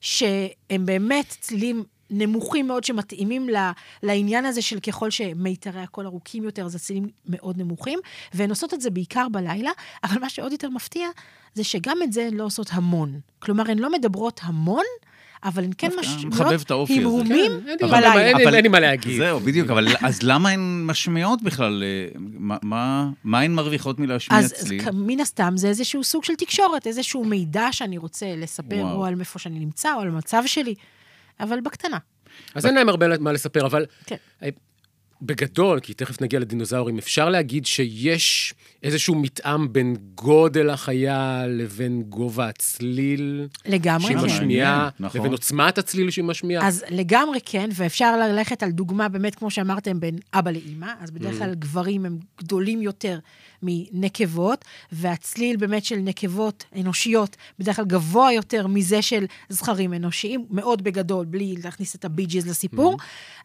שהם 0.00 0.86
באמת 0.86 1.36
צלילים 1.40 1.84
נמוכים 2.10 2.66
מאוד 2.66 2.84
שמתאימים 2.84 3.48
ל, 3.48 3.70
לעניין 4.02 4.44
הזה 4.44 4.62
של 4.62 4.80
ככל 4.80 5.10
שמיתרי 5.10 5.80
הקול 5.80 6.06
ארוכים 6.06 6.44
יותר, 6.44 6.64
אז 6.64 6.74
הצלילים 6.74 7.08
מאוד 7.26 7.58
נמוכים, 7.58 7.98
והן 8.34 8.50
עושות 8.50 8.74
את 8.74 8.80
זה 8.80 8.90
בעיקר 8.90 9.26
בלילה, 9.32 9.70
אבל 10.04 10.20
מה 10.20 10.28
שעוד 10.28 10.52
יותר 10.52 10.70
מפתיע, 10.70 11.08
זה 11.54 11.64
שגם 11.64 11.98
את 12.02 12.12
זה 12.12 12.26
הן 12.26 12.34
לא 12.34 12.44
עושות 12.44 12.66
המון. 12.70 13.20
כלומר, 13.38 13.70
הן 13.70 13.78
לא 13.78 13.92
מדברות 13.92 14.40
המון, 14.42 14.84
אבל 15.46 15.64
הן 15.64 15.70
כן 15.78 15.90
משמיעות 16.00 16.40
הזה. 16.52 16.64
המהומים 16.90 17.52
כן, 17.78 17.86
בלילה. 17.86 18.26
אין 18.26 18.36
לי- 18.36 18.68
מה 18.68 18.80
להגיד. 18.80 19.16
זהו, 19.18 19.40
בדיוק, 19.40 19.70
אבל 19.70 19.88
אז 20.02 20.22
למה 20.22 20.50
הן 20.50 20.84
משמיעות 20.86 21.42
בכלל? 21.42 21.82
אה, 21.84 22.08
מה- 23.24 23.40
הן 23.40 23.52
מרוויחות 23.52 23.98
מלהשמיע 23.98 24.38
אז, 24.38 24.54
אז 24.58 24.72
מן 24.94 25.20
הסתם 25.20 25.52
זה 25.56 25.68
איזשהו 25.68 26.04
סוג 26.04 26.24
של 26.24 26.34
תקשורת, 26.34 26.86
איזשהו 26.86 27.24
מידע 27.24 27.68
שאני 27.72 27.98
רוצה 27.98 28.26
לספר. 28.36 28.82
או 28.82 29.04
על 29.06 29.20
איפה 29.20 29.38
שאני 29.38 29.58
נמצא, 29.58 29.94
או 29.94 30.00
על 30.00 30.08
המצב 30.08 30.42
שלי, 30.46 30.74
אבל 31.40 31.60
בקטנה. 31.60 31.98
אז 32.54 32.66
אין 32.66 32.74
להם 32.74 32.88
הרבה 32.88 33.18
מה 33.18 33.32
לספר, 33.32 33.66
אבל 33.66 33.86
כן. 34.06 34.16
אה, 34.42 34.48
בגדול, 35.22 35.80
כי 35.80 35.94
תכף 35.94 36.22
נגיע 36.22 36.40
לדינוזאורים, 36.40 36.98
אפשר 36.98 37.28
להגיד 37.28 37.66
שיש 37.66 38.54
איזשהו 38.82 39.14
מתאם 39.14 39.72
בין 39.72 39.96
גודל 40.14 40.70
החיה 40.70 41.44
לבין 41.48 42.02
גובה 42.02 42.48
הצליל 42.48 43.46
לגמרי, 43.66 44.06
שהיא 44.06 44.18
כן. 44.18 44.24
משמיעה, 44.24 44.88
נכון. 45.00 45.20
לבין 45.20 45.32
עוצמת 45.32 45.78
הצליל 45.78 46.10
שהיא 46.10 46.24
משמיעה. 46.24 46.66
אז 46.68 46.84
לגמרי 46.90 47.38
כן, 47.44 47.68
ואפשר 47.74 48.16
ללכת 48.16 48.62
על 48.62 48.70
דוגמה, 48.70 49.08
באמת, 49.08 49.34
כמו 49.34 49.50
שאמרתם, 49.50 50.00
בין 50.00 50.18
אבא 50.34 50.50
לאימא, 50.50 50.92
אז 51.00 51.10
בדרך 51.10 51.38
כלל 51.38 51.54
גברים 51.54 52.06
הם 52.06 52.18
גדולים 52.38 52.82
יותר 52.82 53.18
מנקבות, 53.62 54.64
והצליל 54.92 55.56
באמת 55.56 55.84
של 55.84 55.96
נקבות 55.96 56.64
אנושיות 56.80 57.36
בדרך 57.58 57.76
כלל 57.76 57.84
גבוה 57.84 58.32
יותר 58.32 58.66
מזה 58.66 59.02
של 59.02 59.24
זכרים 59.48 59.94
אנושיים, 59.94 60.46
מאוד 60.50 60.84
בגדול, 60.84 61.24
בלי 61.24 61.56
להכניס 61.64 61.94
את 61.94 62.04
הבי-ג'יז 62.04 62.46
לסיפור, 62.46 62.96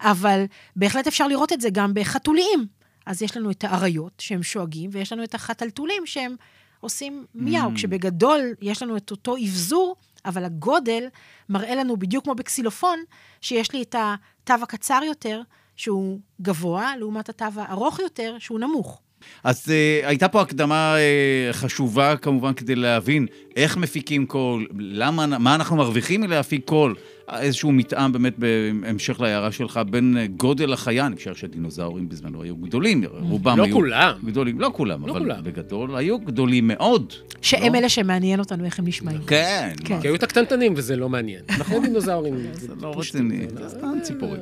אבל 0.01 0.45
בהחלט 0.75 1.07
אפשר 1.07 1.27
לראות 1.27 1.53
את 1.53 1.61
זה 1.61 1.69
גם 1.69 1.93
בחתוליים. 1.93 2.67
אז 3.05 3.21
יש 3.21 3.37
לנו 3.37 3.51
את 3.51 3.63
האריות 3.63 4.13
שהם 4.19 4.43
שואגים, 4.43 4.89
ויש 4.93 5.13
לנו 5.13 5.23
את 5.23 5.35
החתלתולים 5.35 6.05
שהם 6.05 6.35
עושים 6.79 7.25
מיהו, 7.35 7.71
כשבגדול 7.75 8.41
יש 8.61 8.83
לנו 8.83 8.97
את 8.97 9.11
אותו 9.11 9.35
אבזור, 9.37 9.95
אבל 10.25 10.45
הגודל 10.45 11.07
מראה 11.49 11.75
לנו 11.75 11.97
בדיוק 11.97 12.23
כמו 12.23 12.35
בקסילופון, 12.35 12.99
שיש 13.41 13.73
לי 13.73 13.81
את 13.81 13.95
התו 13.95 14.53
הקצר 14.63 14.99
יותר, 15.05 15.41
שהוא 15.75 16.19
גבוה, 16.41 16.95
לעומת 16.97 17.29
התו 17.29 17.45
הארוך 17.55 17.99
יותר, 17.99 18.35
שהוא 18.39 18.59
נמוך. 18.59 19.01
אז 19.43 19.63
uh, 19.67 20.07
הייתה 20.07 20.27
פה 20.27 20.41
הקדמה 20.41 20.95
uh, 20.95 21.53
חשובה 21.53 22.15
כמובן 22.17 22.53
כדי 22.53 22.75
להבין 22.75 23.27
איך 23.55 23.77
מפיקים 23.77 24.25
קול, 24.25 24.67
למה, 24.79 25.25
מה 25.25 25.55
אנחנו 25.55 25.75
מרוויחים 25.75 26.21
מלהפיק 26.21 26.65
קול, 26.65 26.95
איזשהו 27.39 27.71
מתאם 27.71 28.11
באמת 28.11 28.39
בהמשך 28.39 29.21
להערה 29.21 29.51
שלך 29.51 29.79
בין 29.89 30.17
uh, 30.17 30.31
גודל 30.37 30.73
החיה, 30.73 31.05
אני 31.05 31.15
חושב 31.15 31.35
שדינוזאורים 31.35 32.09
בזמנו 32.09 32.43
היו 32.43 32.55
גדולים, 32.55 33.03
רובם 33.19 33.57
לא 33.57 33.63
היו... 33.63 33.75
כולם. 33.75 34.13
גדולים, 34.25 34.59
לא 34.59 34.71
כולם, 34.73 35.07
לא 35.07 35.11
אבל 35.11 35.19
כולם. 35.19 35.43
בגדול 35.43 35.95
היו 35.95 36.19
גדולים 36.19 36.67
מאוד. 36.67 37.13
שהם 37.41 37.73
לא? 37.73 37.79
אלה 37.79 37.89
שמעניין 37.89 38.39
אותנו 38.39 38.65
איך 38.65 38.79
הם 38.79 38.87
נשמעים. 38.87 39.21
כן, 39.27 39.73
כן. 39.83 40.01
כי 40.01 40.07
היו 40.07 40.15
את 40.15 40.23
הקטנטנים 40.23 40.73
וזה 40.77 40.95
לא 40.95 41.09
מעניין. 41.09 41.41
נכון. 41.59 41.83
דינוזאורים. 41.83 42.33
זה 42.53 42.67
לא 42.81 42.93
רציני, 42.97 43.47
זה 43.53 43.59
לא- 43.63 43.69
סתם 43.69 43.93
ציפורים. 44.01 44.39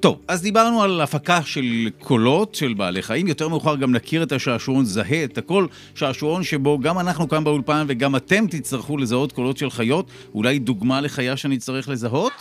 טוב, 0.00 0.20
אז 0.28 0.42
דיברנו 0.42 0.82
על 0.82 1.00
הפקה 1.00 1.42
של 1.42 1.88
קולות 1.98 2.54
של 2.54 2.74
בעלי 2.74 3.02
חיים, 3.02 3.26
יותר 3.26 3.48
מאוחר 3.48 3.76
גם 3.76 3.92
נכיר 3.92 4.22
את 4.22 4.32
השעשועון 4.32 4.84
זהה 4.84 5.24
את 5.24 5.38
הכל, 5.38 5.66
שעשועון 5.94 6.42
שבו 6.44 6.78
גם 6.78 6.98
אנחנו 6.98 7.28
כאן 7.28 7.44
באולפן 7.44 7.84
וגם 7.88 8.16
אתם 8.16 8.46
תצטרכו 8.46 8.96
לזהות 8.96 9.32
קולות 9.32 9.56
של 9.56 9.70
חיות, 9.70 10.10
אולי 10.34 10.58
דוגמה 10.58 11.00
לחיה 11.00 11.36
שאני 11.36 11.58
צריך 11.58 11.88
לזהות? 11.88 12.32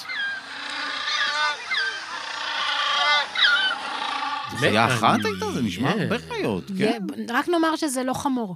חיה 4.55 4.85
אחת 4.85 5.19
הייתה? 5.25 5.51
זה 5.51 5.61
נשמע 5.61 5.89
מעניין. 5.89 6.11
הרבה 6.11 6.17
חיות, 6.27 6.71
כן. 6.77 7.01
רק 7.29 7.49
נאמר 7.49 7.75
שזה 7.75 8.03
לא 8.03 8.13
חמור. 8.13 8.55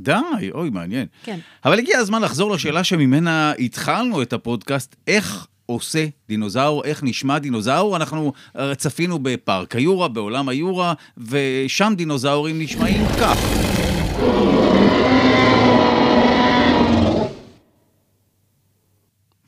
די, 0.00 0.12
אוי, 0.54 0.70
מעניין. 0.70 1.06
כן. 1.22 1.38
אבל 1.64 1.78
הגיע 1.78 1.98
הזמן 1.98 2.22
לחזור 2.22 2.50
לשאלה 2.50 2.84
שממנה 2.84 3.52
התחלנו 3.52 4.22
את 4.22 4.32
הפודקאסט, 4.32 4.96
איך 5.06 5.46
עושה 5.72 6.06
דינוזאור, 6.28 6.84
איך 6.84 7.02
נשמע 7.02 7.38
דינוזאור. 7.38 7.96
אנחנו 7.96 8.32
אה, 8.58 8.74
צפינו 8.74 9.18
בפארק 9.22 9.76
היורה, 9.76 10.08
בעולם 10.08 10.48
היורה, 10.48 10.94
ושם 11.18 11.92
דינוזאורים 11.96 12.58
נשמעים 12.58 13.06
כך. 13.20 13.81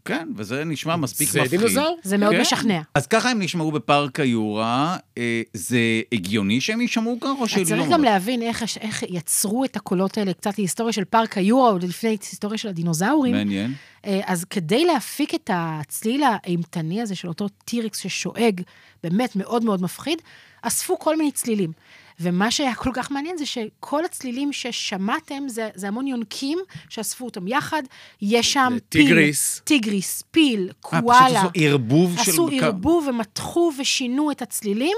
כן, 0.04 0.28
וזה 0.37 0.64
נשמע 0.64 0.96
מספיק 0.96 1.28
זה 1.28 1.42
מפחיד. 1.42 1.61
דינוזאור? 1.61 1.99
זה 2.02 2.18
מאוד 2.18 2.32
כן. 2.32 2.40
משכנע. 2.40 2.80
אז 2.94 3.06
ככה 3.06 3.30
הם 3.30 3.42
נשמעו 3.42 3.73
בפארק 3.73 4.20
היורה. 4.20 4.96
אה, 5.18 5.42
זה 5.52 5.78
הגיוני 6.12 6.61
שהם 6.61 6.80
יישמעו 6.80 7.18
כך, 7.20 7.30
או 7.40 7.49
שלא? 7.49 7.64
צריך 7.64 7.88
גם 7.90 8.04
להבין 8.04 8.42
איך, 8.42 8.64
איך 8.80 9.02
יצרו 9.08 9.64
את 9.64 9.76
הקולות 9.76 10.18
האלה, 10.18 10.32
קצת 10.32 10.58
להיסטוריה 10.58 10.92
של 10.92 11.04
פארק 11.04 11.38
היורה, 11.38 11.70
עוד 11.70 11.82
לפני 11.82 12.11
היסטוריה 12.11 12.58
של 12.58 12.68
הדינוזאורים. 12.68 13.34
מעניין. 13.34 13.75
אה, 14.06 14.20
אז 14.26 14.44
כדי 14.44 14.84
להפיק 14.84 15.34
את 15.34 15.50
הצליל 15.52 16.23
האימתני 16.23 17.02
הזה 17.02 17.14
של 17.14 17.28
אותו 17.28 17.49
טירקס 17.49 17.99
ששואג, 17.99 18.61
באמת 19.02 19.37
מאוד 19.37 19.64
מאוד 19.64 19.82
מפחיד, 19.82 20.18
אספו 20.62 20.99
כל 20.99 21.16
מיני 21.16 21.32
צלילים. 21.32 21.73
ומה 22.21 22.50
שהיה 22.50 22.75
כל 22.75 22.90
כך 22.94 23.11
מעניין 23.11 23.37
זה 23.37 23.47
שכל 23.47 24.04
הצלילים 24.04 24.52
ששמעתם, 24.52 25.49
זה, 25.49 25.68
זה 25.75 25.88
המון 25.88 26.06
יונקים 26.06 26.59
שאספו 26.88 27.25
אותם 27.25 27.49
יחד. 27.49 27.83
יש 28.23 28.52
שם 28.52 28.71
זה 28.75 28.80
פיל, 28.88 29.06
טיגריס. 29.06 29.61
טיגריס, 29.64 30.23
פיל, 30.30 30.68
אה, 30.68 30.73
קואלה. 30.80 31.26
פשוט 31.26 31.37
עשו 31.37 31.49
ערבוב 31.54 32.16
של... 32.25 32.30
עשו 32.30 32.49
ערבוב 32.52 33.06
ומתחו 33.09 33.73
ושינו 33.78 34.30
את 34.30 34.42
הצלילים, 34.42 34.97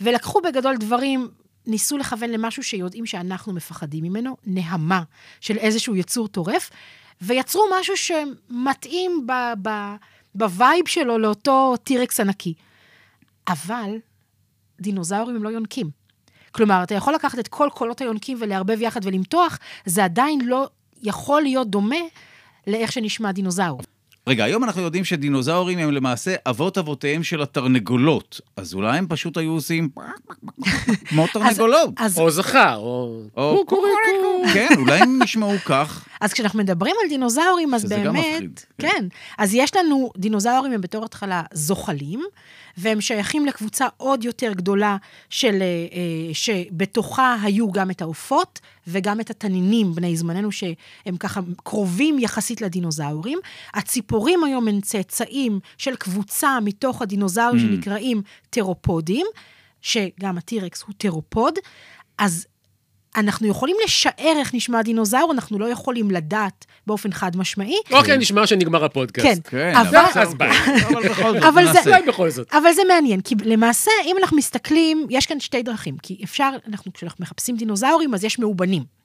ולקחו 0.00 0.40
בגדול 0.40 0.76
דברים, 0.76 1.28
ניסו 1.66 1.98
לכוון 1.98 2.30
למשהו 2.30 2.62
שיודעים 2.62 3.06
שאנחנו 3.06 3.52
מפחדים 3.52 4.04
ממנו, 4.04 4.36
נהמה 4.46 5.02
של 5.40 5.56
איזשהו 5.56 5.96
יצור 5.96 6.28
טורף, 6.28 6.70
ויצרו 7.20 7.64
משהו 7.80 7.94
שמתאים 7.96 9.26
ב- 9.26 9.52
ב- 9.68 9.94
ב 10.34 10.45
vibe 10.45 10.88
שלו 10.88 11.18
לאותו 11.18 11.74
טירקס 11.84 12.20
ענקי. 12.20 12.54
אבל 13.48 13.98
דינוזאורים 14.80 15.36
הם 15.36 15.42
לא 15.42 15.48
יונקים. 15.48 15.97
כלומר, 16.52 16.82
אתה 16.82 16.94
יכול 16.94 17.14
לקחת 17.14 17.38
את 17.38 17.48
כל 17.48 17.68
קולות 17.74 18.00
היונקים 18.00 18.38
ולערבב 18.40 18.82
יחד 18.82 19.00
ולמתוח, 19.04 19.58
זה 19.86 20.04
עדיין 20.04 20.40
לא 20.44 20.68
יכול 21.02 21.42
להיות 21.42 21.70
דומה 21.70 21.96
לאיך 22.66 22.92
שנשמע 22.92 23.32
דינוזאור. 23.32 23.80
רגע, 24.28 24.44
היום 24.44 24.64
אנחנו 24.64 24.82
יודעים 24.82 25.04
שדינוזאורים 25.04 25.78
הם 25.78 25.90
למעשה 25.90 26.34
אבות 26.46 26.78
אבותיהם 26.78 27.22
של 27.22 27.42
התרנגולות. 27.42 28.40
אז 28.56 28.74
אולי 28.74 28.98
הם 28.98 29.06
פשוט 29.08 29.36
היו 29.36 29.50
עושים 29.50 29.88
כמו 31.08 31.26
תרנגולות. 31.32 31.90
או 32.16 32.30
זכר, 32.30 32.76
או... 32.76 33.22
קוקוריקו. 33.34 34.42
כן, 34.54 34.68
אולי 34.76 34.98
הם 35.00 35.22
נשמעו 35.22 35.52
כך. 35.64 36.08
אז 36.20 36.32
כשאנחנו 36.32 36.58
מדברים 36.58 36.94
על 37.02 37.08
דינוזאורים, 37.08 37.74
אז 37.74 37.82
שזה 37.82 37.96
גם 38.04 38.12
באמת... 38.12 38.24
מפחיד, 38.34 38.60
כן. 38.78 38.88
כן. 38.88 39.04
אז 39.38 39.54
יש 39.54 39.76
לנו, 39.76 40.10
דינוזאורים 40.16 40.72
הם 40.72 40.80
בתור 40.80 41.04
התחלה 41.04 41.42
זוחלים, 41.52 42.24
והם 42.76 43.00
שייכים 43.00 43.46
לקבוצה 43.46 43.86
עוד 43.96 44.24
יותר 44.24 44.52
גדולה 44.52 44.96
של... 45.30 45.54
אה, 45.62 45.66
אה, 45.92 46.34
שבתוכה 46.34 47.36
היו 47.42 47.72
גם 47.72 47.90
את 47.90 48.02
העופות 48.02 48.60
וגם 48.88 49.20
את 49.20 49.30
התנינים, 49.30 49.94
בני 49.94 50.16
זמננו, 50.16 50.52
שהם 50.52 51.16
ככה 51.18 51.40
קרובים 51.64 52.18
יחסית 52.18 52.60
לדינוזאורים. 52.60 53.38
הציפורים 53.74 54.44
היום 54.44 54.68
הם 54.68 54.80
צאצאים 54.80 55.60
של 55.78 55.96
קבוצה 55.96 56.58
מתוך 56.64 57.02
הדינוזאורים 57.02 57.58
Mm. 57.58 57.60
שנקראים 57.60 58.22
טרופודים, 58.50 59.26
שגם 59.82 60.38
הטירקס 60.38 60.82
הוא 60.82 60.94
טרופוד. 60.98 61.54
אז 62.18 62.46
אנחנו 63.16 63.48
יכולים 63.48 63.76
לשער 63.84 64.12
איך 64.38 64.54
נשמע 64.54 64.82
דינוזאור, 64.82 65.32
אנחנו 65.32 65.58
לא 65.58 65.66
יכולים 65.66 66.10
לדעת 66.10 66.66
באופן 66.86 67.12
חד 67.12 67.36
משמעי. 67.36 67.76
אוקיי, 67.92 68.18
נשמע 68.18 68.46
שנגמר 68.46 68.84
הפודקאסט. 68.84 69.48
כן, 69.48 69.50
כן, 69.50 69.76
אבל, 69.76 70.04
אז 70.14 70.34
ביי. 70.34 70.50
אבל 70.88 71.08
בכל 71.08 71.32
זאת, 71.32 71.42
אבל 71.42 71.72
זה-. 71.72 71.80
אולי 71.86 72.02
בכל 72.02 72.30
זאת. 72.30 72.54
אבל 72.54 72.72
זה 72.72 72.82
מעניין, 72.88 73.20
כי 73.20 73.34
למעשה, 73.44 73.90
אם 74.06 74.16
אנחנו 74.20 74.36
מסתכלים, 74.36 75.06
יש 75.10 75.26
כאן 75.26 75.40
שתי 75.40 75.62
דרכים, 75.62 75.96
כי 76.02 76.20
אפשר, 76.24 76.50
אנחנו, 76.68 76.92
כשאנחנו 76.92 77.22
מחפשים 77.22 77.56
דינוזאורים, 77.56 78.14
אז 78.14 78.24
יש 78.24 78.38
מאובנים. 78.38 78.98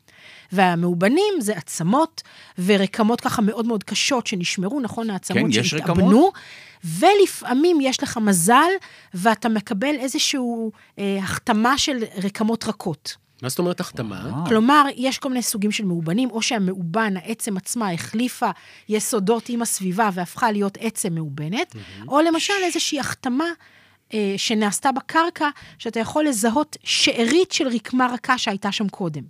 והמאובנים 0.51 1.33
זה 1.39 1.53
עצמות 1.57 2.21
ורקמות 2.65 3.21
ככה 3.21 3.41
מאוד 3.41 3.65
מאוד 3.65 3.83
קשות 3.83 4.27
שנשמרו, 4.27 4.79
נכון? 4.79 5.09
העצמות 5.09 5.51
כן, 5.53 5.63
שהתאבנו. 5.63 6.31
ולפעמים 6.83 7.81
יש 7.81 8.03
לך 8.03 8.17
מזל, 8.17 8.69
ואתה 9.13 9.49
מקבל 9.49 9.95
איזושהי 9.99 10.39
אה, 10.99 11.17
החתמה 11.21 11.77
של 11.77 11.97
רקמות 12.23 12.63
רכות. 12.67 13.22
מה 13.43 13.49
זאת 13.49 13.59
אומרת 13.59 13.79
החתמה? 13.79 14.43
כלומר, 14.47 14.85
יש 14.95 15.17
כל 15.19 15.29
מיני 15.29 15.41
סוגים 15.41 15.71
של 15.71 15.85
מאובנים, 15.85 16.31
או 16.31 16.41
שהמאובן, 16.41 17.17
העצם 17.17 17.57
עצמה, 17.57 17.91
החליפה 17.91 18.49
יסודות 18.89 19.49
עם 19.49 19.61
הסביבה 19.61 20.09
והפכה 20.13 20.51
להיות 20.51 20.77
עצם 20.81 21.15
מאובנת, 21.15 21.75
או 22.07 22.21
למשל 22.21 22.53
איזושהי 22.63 22.99
החתמה 22.99 23.45
אה, 24.13 24.33
שנעשתה 24.37 24.91
בקרקע, 24.91 25.49
שאתה 25.77 25.99
יכול 25.99 26.27
לזהות 26.27 26.77
שארית 26.83 27.51
של 27.51 27.67
רקמה 27.67 28.07
רכה 28.13 28.37
שהייתה 28.37 28.71
שם 28.71 28.89
קודם. 28.89 29.23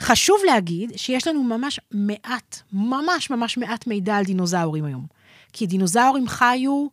חשוב 0.00 0.36
להגיד 0.46 0.92
שיש 0.96 1.26
לנו 1.26 1.44
ממש 1.44 1.80
מעט, 1.90 2.62
ממש 2.72 3.30
ממש 3.30 3.58
מעט 3.58 3.86
מידע 3.86 4.16
על 4.16 4.24
דינוזאורים 4.24 4.84
היום. 4.84 5.06
כי 5.52 5.66
דינוזאורים 5.66 6.28
חיו 6.28 6.86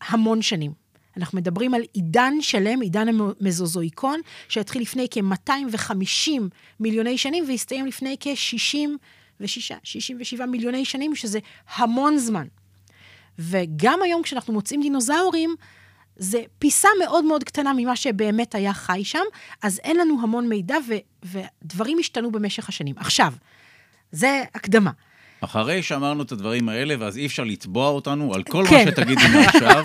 המון 0.00 0.42
שנים. 0.42 0.85
אנחנו 1.16 1.38
מדברים 1.38 1.74
על 1.74 1.82
עידן 1.92 2.32
שלם, 2.40 2.80
עידן 2.80 3.08
המזוזואיקון, 3.08 4.20
שהתחיל 4.48 4.82
לפני 4.82 5.06
כ-250 5.10 6.30
מיליוני 6.80 7.18
שנים 7.18 7.44
והסתיים 7.48 7.86
לפני 7.86 8.16
כ-66, 8.20 9.74
67 9.84 10.46
מיליוני 10.46 10.84
שנים, 10.84 11.14
שזה 11.14 11.38
המון 11.74 12.18
זמן. 12.18 12.46
וגם 13.38 13.98
היום 14.02 14.22
כשאנחנו 14.22 14.52
מוצאים 14.52 14.82
דינוזאורים, 14.82 15.54
זה 16.16 16.42
פיסה 16.58 16.88
מאוד 17.04 17.24
מאוד 17.24 17.44
קטנה 17.44 17.72
ממה 17.76 17.96
שבאמת 17.96 18.54
היה 18.54 18.72
חי 18.72 19.04
שם, 19.04 19.24
אז 19.62 19.80
אין 19.84 19.96
לנו 19.96 20.18
המון 20.22 20.48
מידע 20.48 20.76
ו- 20.88 21.38
ודברים 21.62 21.98
השתנו 21.98 22.32
במשך 22.32 22.68
השנים. 22.68 22.94
עכשיו, 22.98 23.32
זה 24.12 24.42
הקדמה. 24.54 24.90
אחרי 25.40 25.82
שאמרנו 25.82 26.22
את 26.22 26.32
הדברים 26.32 26.68
האלה, 26.68 26.94
ואז 26.98 27.16
אי 27.16 27.26
אפשר 27.26 27.44
לתבוע 27.44 27.88
אותנו 27.88 28.34
על 28.34 28.42
כל 28.42 28.64
כן. 28.68 28.84
מה 28.84 28.90
שתגידי 28.90 29.28
מעכשיו. 29.34 29.82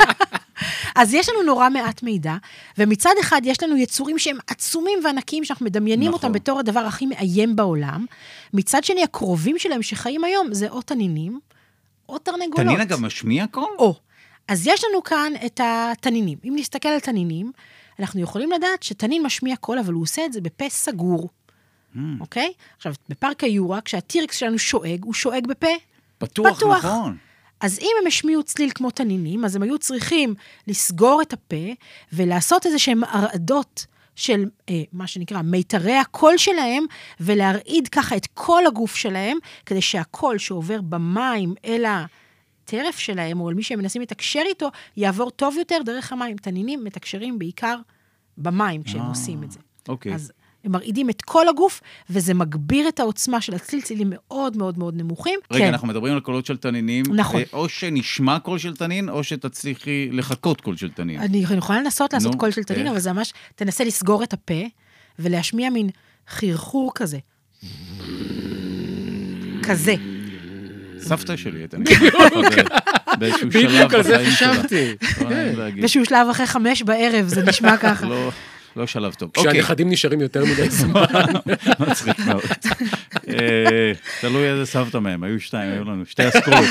אז 0.95 1.13
יש 1.13 1.29
לנו 1.29 1.43
נורא 1.43 1.69
מעט 1.69 2.03
מידע, 2.03 2.35
ומצד 2.77 3.13
אחד 3.21 3.41
יש 3.43 3.63
לנו 3.63 3.77
יצורים 3.77 4.19
שהם 4.19 4.37
עצומים 4.47 4.99
וענקיים, 5.03 5.43
שאנחנו 5.43 5.65
מדמיינים 5.65 6.09
נכון. 6.09 6.13
אותם 6.13 6.31
בתור 6.33 6.59
הדבר 6.59 6.79
הכי 6.79 7.05
מאיים 7.05 7.55
בעולם. 7.55 8.05
מצד 8.53 8.83
שני, 8.83 9.03
הקרובים 9.03 9.59
שלהם 9.59 9.83
שחיים 9.83 10.23
היום 10.23 10.53
זה 10.53 10.69
או 10.69 10.81
תנינים, 10.81 11.39
או 12.09 12.17
תרנגולות. 12.17 12.67
תנינה 12.67 12.85
גם 12.85 13.01
משמיע 13.05 13.47
קול? 13.47 13.75
או. 13.79 13.95
אז 14.47 14.67
יש 14.67 14.83
לנו 14.83 15.03
כאן 15.03 15.33
את 15.45 15.61
התנינים. 15.63 16.37
אם 16.45 16.53
נסתכל 16.55 16.89
על 16.89 16.99
תנינים, 16.99 17.51
אנחנו 17.99 18.21
יכולים 18.21 18.51
לדעת 18.51 18.83
שתנין 18.83 19.23
משמיע 19.25 19.55
קול, 19.55 19.79
אבל 19.79 19.93
הוא 19.93 20.03
עושה 20.03 20.25
את 20.25 20.33
זה 20.33 20.41
בפה 20.41 20.69
סגור, 20.69 21.29
Hmm. 21.95 21.99
אוקיי? 22.19 22.53
עכשיו, 22.77 22.93
בפארק 23.09 23.43
היורה, 23.43 23.81
כשהטירקס 23.81 24.35
שלנו 24.35 24.59
שואג, 24.59 25.03
הוא 25.03 25.13
שואג 25.13 25.47
בפה 25.47 25.67
פתוח, 26.17 26.57
פתוח. 26.57 26.85
נכון. 26.85 27.17
אז 27.61 27.79
אם 27.79 27.91
הם 28.01 28.07
השמיעו 28.07 28.43
צליל 28.43 28.69
כמו 28.75 28.91
תנינים, 28.91 29.45
אז 29.45 29.55
הם 29.55 29.63
היו 29.63 29.77
צריכים 29.77 30.35
לסגור 30.67 31.21
את 31.21 31.33
הפה 31.33 31.65
ולעשות 32.13 32.65
איזה 32.65 32.79
שהם 32.79 33.03
הרעדות 33.03 33.85
של 34.15 34.45
אה, 34.69 34.83
מה 34.93 35.07
שנקרא 35.07 35.41
מיתרי 35.41 35.95
הקול 35.95 36.37
שלהם, 36.37 36.85
ולהרעיד 37.19 37.87
ככה 37.87 38.17
את 38.17 38.27
כל 38.33 38.65
הגוף 38.67 38.95
שלהם, 38.95 39.37
כדי 39.65 39.81
שהקול 39.81 40.37
שעובר 40.37 40.81
במים 40.81 41.53
אל 41.65 41.85
הטרף 41.85 42.99
שלהם, 42.99 43.41
או 43.41 43.49
אל 43.49 43.53
מי 43.53 43.63
שהם 43.63 43.79
מנסים 43.79 44.01
לתקשר 44.01 44.43
איתו, 44.45 44.69
יעבור 44.97 45.31
טוב 45.31 45.55
יותר 45.57 45.77
דרך 45.85 46.11
המים. 46.11 46.37
תנינים 46.37 46.83
מתקשרים 46.83 47.39
בעיקר 47.39 47.77
במים 48.37 48.83
כשהם 48.83 49.01
אה, 49.01 49.07
עושים 49.07 49.43
את 49.43 49.51
זה. 49.51 49.59
אוקיי. 49.87 50.13
אז 50.15 50.31
הם 50.63 50.71
מרעידים 50.71 51.09
את 51.09 51.21
כל 51.21 51.47
הגוף, 51.47 51.81
וזה 52.09 52.33
מגביר 52.33 52.87
את 52.87 52.99
העוצמה 52.99 53.41
של 53.41 53.53
הצליל, 53.53 53.81
מאוד 54.05 54.57
מאוד 54.57 54.79
מאוד 54.79 54.95
נמוכים. 54.97 55.39
רגע, 55.51 55.65
כן. 55.65 55.71
אנחנו 55.71 55.87
מדברים 55.87 56.13
על 56.13 56.19
קולות 56.19 56.45
של 56.45 56.57
תנינים. 56.57 57.05
נכון. 57.15 57.41
אה, 57.41 57.45
או 57.53 57.69
שנשמע 57.69 58.39
קול 58.39 58.57
של 58.57 58.75
תנין, 58.75 59.09
או 59.09 59.23
שתצליחי 59.23 60.09
לחקות 60.11 60.61
קול 60.61 60.77
של 60.77 60.91
תנין. 60.91 61.21
אני 61.21 61.37
יכולה 61.37 61.81
לנסות 61.81 62.13
לעשות 62.13 62.31
נו, 62.31 62.37
קול 62.37 62.51
של 62.51 62.63
תנין, 62.63 62.81
איך? 62.81 62.91
אבל 62.91 62.99
זה 62.99 63.13
ממש, 63.13 63.33
תנסה 63.55 63.83
לסגור 63.83 64.23
את 64.23 64.33
הפה 64.33 64.63
ולהשמיע 65.19 65.69
מין 65.69 65.89
חרחור 66.29 66.91
כזה. 66.95 67.17
כזה. 69.63 69.95
סבתא 70.99 71.37
שלי 71.37 71.59
הייתה 71.61 71.77
באיזשהו 73.19 73.47
בדיוק 73.49 73.71
שלב 73.71 73.95
על 73.95 74.03
זה 74.03 74.13
בחיים 74.13 74.31
שלה. 74.31 74.53
חשבתי. 74.53 74.95
לא. 75.21 75.29
באיזשהו 75.75 76.05
שלב 76.05 76.27
אחרי 76.31 76.45
חמש 76.47 76.81
בערב, 76.81 77.27
זה 77.27 77.43
נשמע 77.43 77.77
ככה. 77.83 78.07
לא- 78.75 78.87
שלב 78.87 79.13
טוב. 79.13 79.31
אוקיי, 79.37 79.51
כשהנכדים 79.51 79.89
נשארים 79.89 80.21
יותר 80.21 80.43
מדי 80.45 80.69
זמן. 80.69 81.03
מצחיק 81.87 82.19
מאוד. 82.19 82.41
אה, 83.29 83.91
תלוי 84.21 84.49
איזה 84.49 84.65
סבתא 84.65 84.97
מהם, 84.97 85.23
היו 85.23 85.39
שתיים, 85.39 85.71
היו 85.71 85.83
לנו 85.83 86.05
שתי 86.05 86.27
אסכולות. 86.27 86.65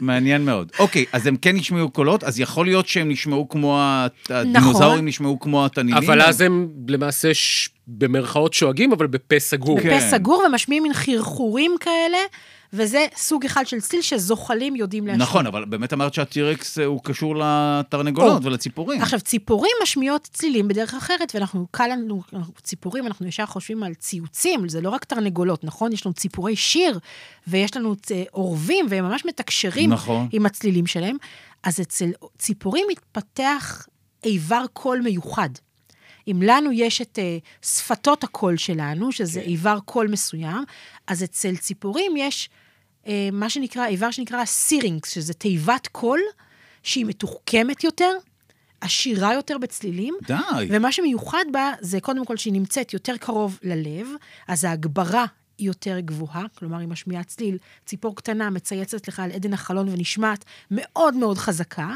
מעניין 0.00 0.44
מאוד. 0.44 0.72
אוקיי, 0.78 1.04
אז 1.12 1.26
הם 1.26 1.36
כן 1.36 1.56
נשמעו 1.56 1.90
קולות, 1.90 2.24
אז 2.24 2.40
יכול 2.40 2.66
להיות 2.66 2.86
שהם 2.88 3.08
נשמעו 3.08 3.48
כמו, 3.48 3.78
ה- 3.80 4.06
הדינוזאורים 4.30 5.06
נשמעו 5.06 5.40
כמו 5.40 5.64
התנינים. 5.66 5.96
אבל 5.96 6.22
אז 6.22 6.40
הם 6.40 6.68
למעשה 6.88 7.30
במרכאות 7.86 8.54
שואגים, 8.54 8.92
אבל 8.92 9.06
בפה 9.06 9.38
סגור. 9.38 9.80
כן. 9.80 9.96
בפה 9.96 10.00
סגור 10.10 10.42
ומשמיעים 10.46 10.82
מין 10.82 10.92
חרחורים 10.94 11.76
כאלה, 11.80 12.18
וזה 12.72 13.06
סוג 13.16 13.44
אחד 13.44 13.66
של 13.66 13.80
צליל 13.80 14.02
שזוחלים 14.02 14.76
יודעים 14.76 15.06
להשמיע. 15.06 15.26
נכון, 15.26 15.46
אבל 15.46 15.64
באמת 15.64 15.92
אמרת 15.92 16.14
שהטירקס 16.14 16.78
אה, 16.78 16.84
הוא 16.84 17.00
קשור 17.04 17.36
לתרנגולות 17.36 18.42
או. 18.42 18.46
ולציפורים. 18.46 19.02
עכשיו, 19.02 19.20
ציפורים 19.20 19.72
משמיעות 19.82 20.28
צלילים 20.32 20.68
בדרך 20.68 20.94
אחרת, 20.94 21.32
ואנחנו, 21.34 21.66
קל 21.70 21.86
לנו, 21.86 22.22
ציפורים, 22.62 23.06
אנחנו 23.06 23.26
ישר 23.26 23.46
חושבים 23.46 23.82
על 23.82 23.94
ציוצים, 23.94 24.68
זה 24.68 24.80
לא 24.80 24.90
רק 24.90 25.04
תרנגולות, 25.04 25.64
נכון? 25.64 25.92
יש 25.92 26.06
לנו 26.06 26.12
ציפורי 26.12 26.56
שיר, 26.56 26.98
ויש 27.46 27.76
לנו 27.76 27.94
אה, 28.10 28.22
עורבים, 28.30 28.86
והם 28.88 29.04
ממש 29.04 29.24
מתקשרים 29.24 29.92
נכון. 29.92 30.28
עם 30.32 30.46
הצלילים 30.46 30.86
שלהם. 30.86 31.16
אז 31.62 31.80
אצל 31.80 32.10
ציפורים 32.38 32.86
מתפתח 32.90 33.86
איבר 34.24 34.64
קול 34.72 35.00
מיוחד. 35.00 35.48
אם 36.28 36.42
לנו 36.42 36.72
יש 36.72 37.00
את 37.00 37.18
uh, 37.18 37.66
שפתות 37.66 38.24
הקול 38.24 38.56
שלנו, 38.56 39.12
שזה 39.12 39.40
כן. 39.40 39.46
איבר 39.46 39.78
קול 39.84 40.08
מסוים, 40.08 40.64
אז 41.06 41.24
אצל 41.24 41.56
ציפורים 41.56 42.12
יש 42.16 42.48
uh, 43.04 43.08
מה 43.32 43.50
שנקרא, 43.50 43.86
איבר 43.86 44.10
שנקרא 44.10 44.44
סירינגס, 44.44 45.10
שזה 45.14 45.34
תיבת 45.34 45.86
קול 45.86 46.20
שהיא 46.82 47.06
מתוחכמת 47.06 47.84
יותר, 47.84 48.12
עשירה 48.80 49.34
יותר 49.34 49.58
בצלילים. 49.58 50.14
די. 50.26 50.34
ומה 50.68 50.92
שמיוחד 50.92 51.44
בה, 51.52 51.72
זה 51.80 52.00
קודם 52.00 52.24
כל 52.24 52.36
שהיא 52.36 52.52
נמצאת 52.52 52.92
יותר 52.92 53.16
קרוב 53.16 53.58
ללב, 53.62 54.08
אז 54.48 54.64
ההגברה 54.64 55.24
היא 55.58 55.66
יותר 55.66 56.00
גבוהה, 56.00 56.44
כלומר, 56.58 56.78
היא 56.78 56.88
משמיעה 56.88 57.24
צליל, 57.24 57.58
ציפור 57.86 58.16
קטנה 58.16 58.50
מצייצת 58.50 59.08
לך 59.08 59.20
על 59.20 59.32
עדן 59.32 59.52
החלון 59.52 59.88
ונשמעת 59.88 60.44
מאוד 60.70 61.14
מאוד 61.14 61.38
חזקה, 61.38 61.94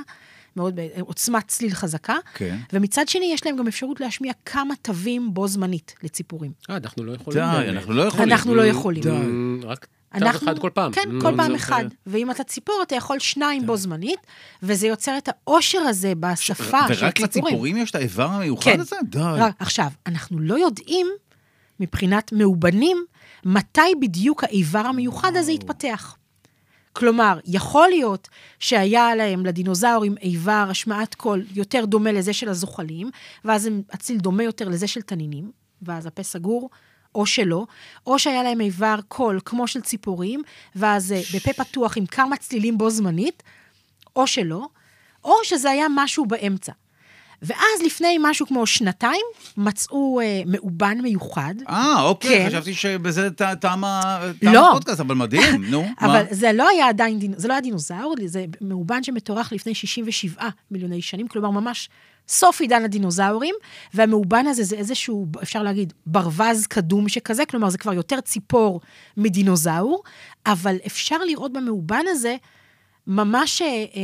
מאוד 0.56 0.76
בעוצמת 0.76 1.48
צליל 1.48 1.74
חזקה. 1.74 2.16
כן. 2.34 2.56
ומצד 2.72 3.08
שני, 3.08 3.30
יש 3.34 3.46
להם 3.46 3.56
גם 3.56 3.66
אפשרות 3.66 4.00
להשמיע 4.00 4.32
כמה 4.44 4.74
תווים 4.82 5.34
בו 5.34 5.48
זמנית 5.48 5.94
לציפורים. 6.02 6.52
אה, 6.70 6.76
אנחנו 6.76 7.04
לא 7.04 7.12
יכולים. 7.12 7.38
די. 7.40 7.68
אנחנו 7.68 7.92
לא 7.92 8.02
יכולים. 8.02 8.32
אנחנו 8.32 8.54
לא 8.54 8.66
יכולים. 8.66 9.02
אמ, 9.08 9.60
רק 9.64 9.84
תו 9.84 10.18
אנחנו- 10.18 10.46
אחד 10.48 10.58
כל 10.58 10.70
פעם. 10.74 10.92
כן, 10.92 11.02
נו, 11.08 11.20
כל 11.20 11.32
פעם 11.36 11.50
זה- 11.50 11.56
אחד. 11.56 11.84
ואם 12.06 12.30
אתה 12.30 12.44
ציפור, 12.44 12.80
אתה 12.82 12.94
יכול 12.94 13.18
שניים 13.18 13.66
בו 13.66 13.76
זמנית, 13.76 14.18
וזה 14.62 14.86
יוצר 14.86 15.18
את 15.18 15.28
העושר 15.28 15.78
הזה 15.78 16.12
בשפה 16.20 16.94
של 16.94 17.04
ורק 17.04 17.16
ציפורים. 17.28 17.44
לציפורים 17.46 17.76
יש 17.76 17.90
את 17.90 17.94
האיבר 17.94 18.26
המיוחד 18.26 18.64
כן. 18.72 18.80
הזה? 18.80 18.96
די. 19.04 19.18
עכשיו, 19.58 19.86
אנחנו 20.06 20.38
לא 20.38 20.54
יודעים, 20.58 21.06
מבחינת 21.80 22.32
מאובנים, 22.32 23.04
מתי 23.44 23.80
בדיוק 24.00 24.44
האיבר 24.44 24.78
המיוחד 24.78 25.32
הזה 25.36 25.52
יתפתח. 25.52 26.16
כלומר, 26.92 27.38
יכול 27.46 27.88
להיות 27.88 28.28
שהיה 28.58 29.14
להם, 29.14 29.46
לדינוזאורים, 29.46 30.14
איבר 30.22 30.66
השמעת 30.70 31.14
קול 31.14 31.44
יותר 31.54 31.84
דומה 31.84 32.12
לזה 32.12 32.32
של 32.32 32.48
הזוחלים, 32.48 33.10
ואז 33.44 33.66
הם- 33.66 33.82
הציל 33.92 34.18
דומה 34.18 34.42
יותר 34.42 34.68
לזה 34.68 34.86
של 34.86 35.02
תנינים, 35.02 35.50
ואז 35.82 36.06
הפה 36.06 36.22
סגור, 36.22 36.70
או 37.14 37.26
שלא, 37.26 37.66
או 38.06 38.18
שהיה 38.18 38.42
להם 38.42 38.60
איבר 38.60 38.96
קול 39.08 39.40
כמו 39.44 39.66
של 39.66 39.80
ציפורים, 39.80 40.42
ואז 40.76 41.12
אה, 41.12 41.20
בפה 41.34 41.52
פתוח 41.64 41.96
עם 41.96 42.06
כמה 42.06 42.36
צלילים 42.36 42.78
בו 42.78 42.90
זמנית, 42.90 43.42
או 44.16 44.26
שלא, 44.26 44.68
או 45.24 45.34
שזה 45.44 45.70
היה 45.70 45.86
משהו 45.94 46.26
באמצע. 46.26 46.72
ואז 47.42 47.82
לפני 47.86 48.16
משהו 48.20 48.46
כמו 48.46 48.66
שנתיים, 48.66 49.20
מצאו 49.56 50.20
אה, 50.20 50.42
מאובן 50.46 51.00
מיוחד. 51.00 51.54
אה, 51.68 52.02
אוקיי, 52.02 52.38
כן. 52.38 52.46
חשבתי 52.48 52.74
שבזה 52.74 53.30
ט- 53.30 53.42
תם 53.42 53.84
ה- 53.84 54.20
תם 54.40 54.52
לא. 54.52 54.70
הפודקאסט, 54.70 55.00
אבל 55.00 55.14
מדהים, 55.14 55.64
נו, 55.70 55.82
מה? 55.82 56.06
אבל 56.06 56.22
זה 56.30 56.52
לא 56.52 56.68
היה 56.68 56.88
עדיין, 56.88 57.18
זה 57.36 57.48
לא 57.48 57.52
היה 57.52 57.60
דינוזאור, 57.60 58.14
זה 58.26 58.44
מאובן 58.60 59.02
שמתוארך 59.02 59.52
לפני 59.52 59.74
67 59.74 60.48
מיליוני 60.70 61.02
שנים, 61.02 61.28
כלומר 61.28 61.50
ממש 61.50 61.88
סוף 62.28 62.60
עידן 62.60 62.84
הדינוזאורים, 62.84 63.54
והמאובן 63.94 64.46
הזה 64.46 64.64
זה 64.64 64.76
איזשהו, 64.76 65.26
אפשר 65.42 65.62
להגיד, 65.62 65.92
ברווז 66.06 66.66
קדום 66.66 67.08
שכזה, 67.08 67.46
כלומר 67.46 67.68
זה 67.70 67.78
כבר 67.78 67.92
יותר 67.92 68.20
ציפור 68.20 68.80
מדינוזאור, 69.16 70.02
אבל 70.46 70.76
אפשר 70.86 71.18
לראות 71.18 71.52
במאובן 71.52 72.04
הזה 72.08 72.36
ממש 73.06 73.62
אה, 73.62 73.66
אה, 73.66 74.02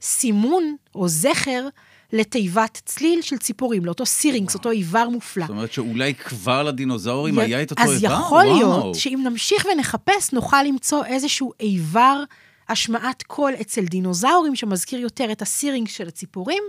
סימון 0.00 0.76
או 0.94 1.08
זכר 1.08 1.68
לתיבת 2.12 2.82
צליל 2.84 3.22
של 3.22 3.38
ציפורים, 3.38 3.84
לאותו 3.84 4.06
סירינקס, 4.06 4.54
אותו 4.54 4.70
איבר 4.70 5.08
מופלא. 5.08 5.44
זאת 5.44 5.50
אומרת 5.50 5.72
שאולי 5.72 6.14
כבר 6.14 6.62
לדינוזאורים 6.62 7.38
היה 7.38 7.62
את 7.62 7.70
אותו 7.70 7.82
אז 7.82 7.90
איבר? 8.04 8.14
יכול 8.14 8.46
וואו. 8.46 8.56
להיות 8.56 8.94
שאם 8.94 9.20
נמשיך 9.24 9.66
ונחפש, 9.72 10.32
נוכל 10.32 10.62
למצוא 10.62 11.04
איזשהו 11.04 11.52
איבר 11.60 12.22
השמעת 12.68 13.22
קול 13.22 13.52
אצל 13.60 13.84
דינוזאורים 13.84 14.56
שמזכיר 14.56 15.00
יותר 15.00 15.32
את 15.32 15.42
הסירינג 15.42 15.88
של 15.88 16.08
הציפורים, 16.08 16.62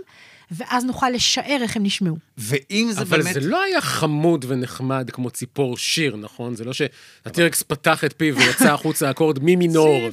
ואז 0.50 0.84
נוכל 0.84 1.10
לשער 1.10 1.58
איך 1.62 1.76
הם 1.76 1.82
נשמעו. 1.82 2.16
ואם 2.38 2.88
זה 2.92 3.00
אבל 3.00 3.22
באמת... 3.22 3.34
זה 3.34 3.40
לא 3.40 3.62
היה 3.62 3.80
חמוד 3.80 4.44
ונחמד 4.48 5.10
כמו 5.12 5.30
ציפור 5.30 5.76
שיר, 5.76 6.16
נכון? 6.16 6.56
זה 6.56 6.64
לא 6.64 6.72
שהטירקס 6.72 7.62
פתח 7.62 8.04
את 8.04 8.14
פיו 8.16 8.36
ויצא 8.36 8.72
החוצה 8.74 9.10
אקורד 9.10 9.38
מי 9.38 9.56
מינור, 9.56 10.08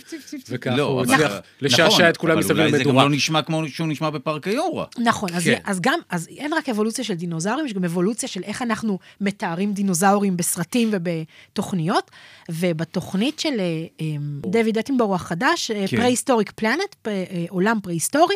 וככה 0.49 0.75
לא, 0.75 0.83
הוא 0.83 1.01
אבל- 1.01 1.13
הצליח 1.13 1.31
לשעשע 1.61 1.87
נכון, 1.87 2.09
את 2.09 2.17
כולם 2.17 2.31
אבל 2.31 2.39
מסביב 2.41 2.57
אולי 2.57 2.71
זה 2.71 2.77
גם 2.77 2.83
למדורה. 2.83 3.03
לא 3.03 3.09
נשמע 3.09 3.41
כמו 3.41 3.69
שהוא 3.69 3.87
נשמע 3.87 4.09
בפארק 4.09 4.47
היורה. 4.47 4.85
נכון, 4.99 5.29
אז, 5.33 5.43
כן. 5.43 5.59
אז 5.65 5.79
גם, 5.81 5.99
אז 6.09 6.27
אין 6.37 6.53
רק 6.53 6.69
אבולוציה 6.69 7.03
של 7.03 7.13
דינוזאורים, 7.13 7.65
יש 7.65 7.73
גם 7.73 7.83
אבולוציה 7.85 8.29
של 8.29 8.43
איך 8.43 8.61
אנחנו 8.61 8.99
מתארים 9.21 9.73
דינוזאורים 9.73 10.37
בסרטים 10.37 10.89
ובתוכניות, 10.91 12.11
ובתוכנית 12.49 13.39
של 13.39 13.59
אה, 13.59 13.65
אה, 14.01 14.05
דויד 14.51 14.77
אטנבורו 14.77 15.15
החדש, 15.15 15.71
כן. 15.71 15.97
פרה-היסטוריק 15.97 16.51
פלנט, 16.55 17.07
עולם 17.49 17.79
פרה-היסטורי, 17.83 18.35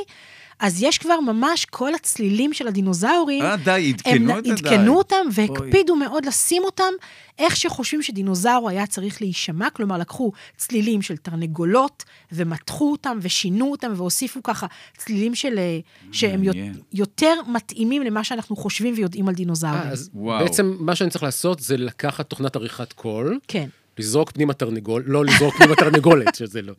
אז 0.62 0.84
יש 0.84 0.98
כבר 0.98 1.20
ממש 1.20 1.66
כל 1.66 1.96
הצלילים 1.96 2.54
של 2.54 2.68
הדינוזאורים. 2.68 3.42
אה, 3.42 3.56
די, 3.58 3.94
עדכנו 3.94 4.40
את 4.40 4.46
זה, 4.46 4.54
די. 4.54 4.70
עדכנו 4.70 4.98
אותם 4.98 5.16
והקפידו 5.32 5.96
מאוד 5.96 6.26
לשים 6.26 6.64
אותם 6.64 6.94
איך 7.40 7.56
שחושבים 7.58 8.02
שדינוזאור 8.02 8.70
היה 8.70 8.88
צריך 8.88 9.22
להישמע, 9.22 9.70
כלומר 9.70 9.98
לקחו 9.98 10.32
צלילים 10.58 11.02
של 11.02 11.18
תרנגולות 11.18 12.04
ומתחו 12.32 12.92
אותם 12.92 13.18
ושינו 13.22 13.72
אותם 13.72 13.94
והוסיפו 13.96 14.44
ככה 14.44 14.68
צלילים 14.98 15.36
של, 15.36 15.60
אה, 15.60 15.80
שהם. 16.12 16.44
יותר 16.94 17.34
מתאימים 17.48 18.02
למה 18.02 18.24
שאנחנו 18.24 18.56
חושבים 18.56 18.94
ויודעים 18.98 19.28
על 19.28 19.36
דינוזאורים. 19.36 19.82
אה, 19.82 19.90
אז 19.90 20.10
וואו. 20.14 20.46
בעצם 20.46 20.76
מה 20.80 20.96
שאני 20.96 21.10
צריך 21.10 21.24
לעשות 21.24 21.60
זה 21.60 21.78
לקחת 21.78 22.30
תוכנת 22.30 22.56
עריכת 22.56 22.94
קול, 22.94 23.40
כן. 23.48 23.68
לזרוק 24.02 24.32
פנימה 24.32 24.54
תרנגול, 24.54 25.04
לא 25.06 25.26
לזרוק 25.26 25.56
פנימה 25.56 25.76
תרנגולת, 25.76 26.36
שזה 26.36 26.62
לא. 26.62 26.74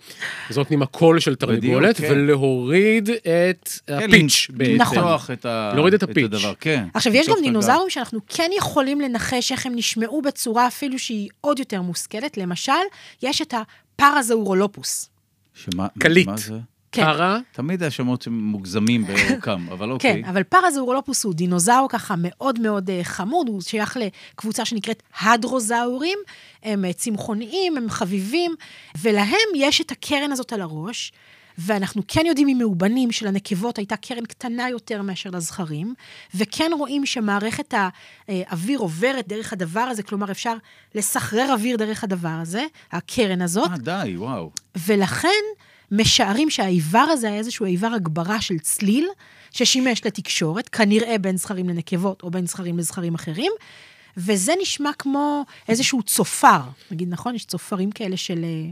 לזרוק 0.50 0.68
פנימה 0.68 0.86
קול 0.86 1.20
של 1.20 1.34
תרנגולת, 1.34 1.96
כן. 1.96 2.08
ולהוריד 2.10 3.10
את 3.10 3.68
כן, 3.86 3.94
ה 4.08 4.15
pitch 4.15 4.46
בעצם. 4.50 4.74
נכון. 4.76 4.98
לפתוח 4.98 5.30
את 5.30 5.46
ה- 5.46 5.72
להוריד 5.74 5.94
את 5.94 6.02
ה 6.02 6.06
pitch. 6.06 6.24
הדבר, 6.24 6.52
כן. 6.60 6.84
עכשיו, 6.94 7.14
יש 7.16 7.28
גם. 7.28 7.34
דינוזאורים 7.42 7.90
שאנחנו 7.90 8.20
כן 8.28 8.50
יכולים 8.58 9.00
לנחש 9.00 9.52
איך 9.52 9.66
הם 9.66 9.72
נשמעו 9.76 10.22
בצורה 10.22 10.66
אפילו 10.66 10.98
שהיא 10.98 11.28
עוד 11.40 11.58
יותר 11.58 11.82
מושכלת. 11.82 12.36
למשל, 12.36 12.72
יש 13.22 13.42
את 13.42 13.54
הפרזאורולופוס. 13.54 15.08
שמה- 15.54 15.86
קליט. 15.98 16.26
מה 16.26 16.36
זה? 16.36 16.54
כן. 16.92 17.02
פרה, 17.04 17.38
תמיד 17.52 17.82
השמות 17.82 18.26
הם 18.26 18.38
מוגזמים 18.38 19.06
באורכם, 19.06 19.68
אבל 19.72 19.90
אוקיי. 19.92 20.22
כן, 20.22 20.28
אבל 20.28 20.42
פרזאורולופוס 20.42 21.24
הוא 21.24 21.34
דינוזאור 21.34 21.88
ככה 21.90 22.14
מאוד 22.18 22.58
מאוד 22.58 22.90
אה, 22.90 23.00
חמוד, 23.02 23.48
הוא 23.48 23.60
שייך 23.60 23.96
לקבוצה 23.96 24.64
שנקראת 24.64 25.02
הדרוזאורים, 25.20 26.18
הם 26.62 26.84
אה, 26.84 26.92
צמחוניים, 26.92 27.76
הם 27.76 27.90
חביבים, 27.90 28.54
ולהם 29.00 29.48
יש 29.56 29.80
את 29.80 29.90
הקרן 29.90 30.32
הזאת 30.32 30.52
על 30.52 30.60
הראש, 30.60 31.12
ואנחנו 31.58 32.02
כן 32.08 32.22
יודעים 32.26 32.48
ממאובנים 32.48 33.12
שלנקבות 33.12 33.78
הייתה 33.78 33.96
קרן 33.96 34.24
קטנה 34.24 34.70
יותר 34.70 35.02
מאשר 35.02 35.30
לזכרים, 35.30 35.94
וכן 36.34 36.70
רואים 36.78 37.06
שמערכת 37.06 37.74
האוויר 38.28 38.78
עוברת 38.78 39.28
דרך 39.28 39.52
הדבר 39.52 39.80
הזה, 39.80 40.02
כלומר 40.02 40.30
אפשר 40.30 40.54
לסחרר 40.94 41.52
אוויר 41.52 41.76
דרך 41.76 42.04
הדבר 42.04 42.38
הזה, 42.42 42.64
הקרן 42.92 43.42
הזאת, 43.42 43.70
אה, 43.70 43.76
די, 43.76 44.16
וואו. 44.16 44.50
ולכן 44.86 45.28
משערים 45.92 46.50
שהאיבר 46.50 46.98
הזה 46.98 47.28
היה 47.28 47.36
איזשהו 47.36 47.66
איבר 47.66 47.86
הגברה 47.86 48.40
של 48.40 48.58
צליל, 48.58 49.08
ששימש 49.50 50.06
לתקשורת, 50.06 50.68
כנראה 50.68 51.18
בין 51.18 51.36
זכרים 51.36 51.68
לנקבות 51.68 52.22
או 52.22 52.30
בין 52.30 52.46
זכרים 52.46 52.78
לזכרים 52.78 53.14
אחרים, 53.14 53.52
וזה 54.16 54.52
נשמע 54.62 54.90
כמו 54.98 55.44
איזשהו 55.68 56.02
צופר. 56.02 56.60
נגיד, 56.90 57.08
נכון? 57.08 57.34
יש 57.34 57.44
צופרים 57.44 57.90
כאלה 57.90 58.16
של... 58.16 58.44
אה, 58.44 58.70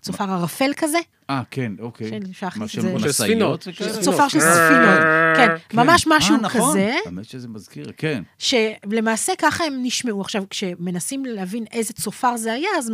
צופר 0.00 0.30
ערפל 0.30 0.72
כזה, 0.76 0.98
אה, 1.30 1.42
כן, 1.50 1.72
אוקיי. 1.80 2.10
כן, 2.10 2.16
את 2.16 2.26
זה. 2.26 2.68
של 2.68 3.12
ספינות. 3.12 3.68
וכאלה? 3.68 4.02
צופר 4.02 4.28
של 4.28 4.40
ספינות. 4.40 5.00
כן, 5.36 5.48
כן. 5.68 5.76
ממש 5.76 6.04
משהו 6.08 6.34
אה, 6.34 6.40
נכון. 6.40 6.70
כזה. 6.70 6.96
האמת 7.06 7.24
שזה 7.24 7.48
מזכיר, 7.48 7.92
כן. 7.96 8.22
שלמעשה 8.38 9.32
ככה 9.38 9.64
הם 9.64 9.78
נשמעו. 9.82 10.20
עכשיו, 10.20 10.44
כשמנסים 10.50 11.24
להבין 11.24 11.64
איזה 11.72 11.92
צופר 11.92 12.36
זה 12.36 12.52
היה, 12.52 12.68
אז 12.78 12.92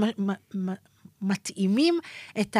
מתאימים 1.22 1.98
את 2.40 2.56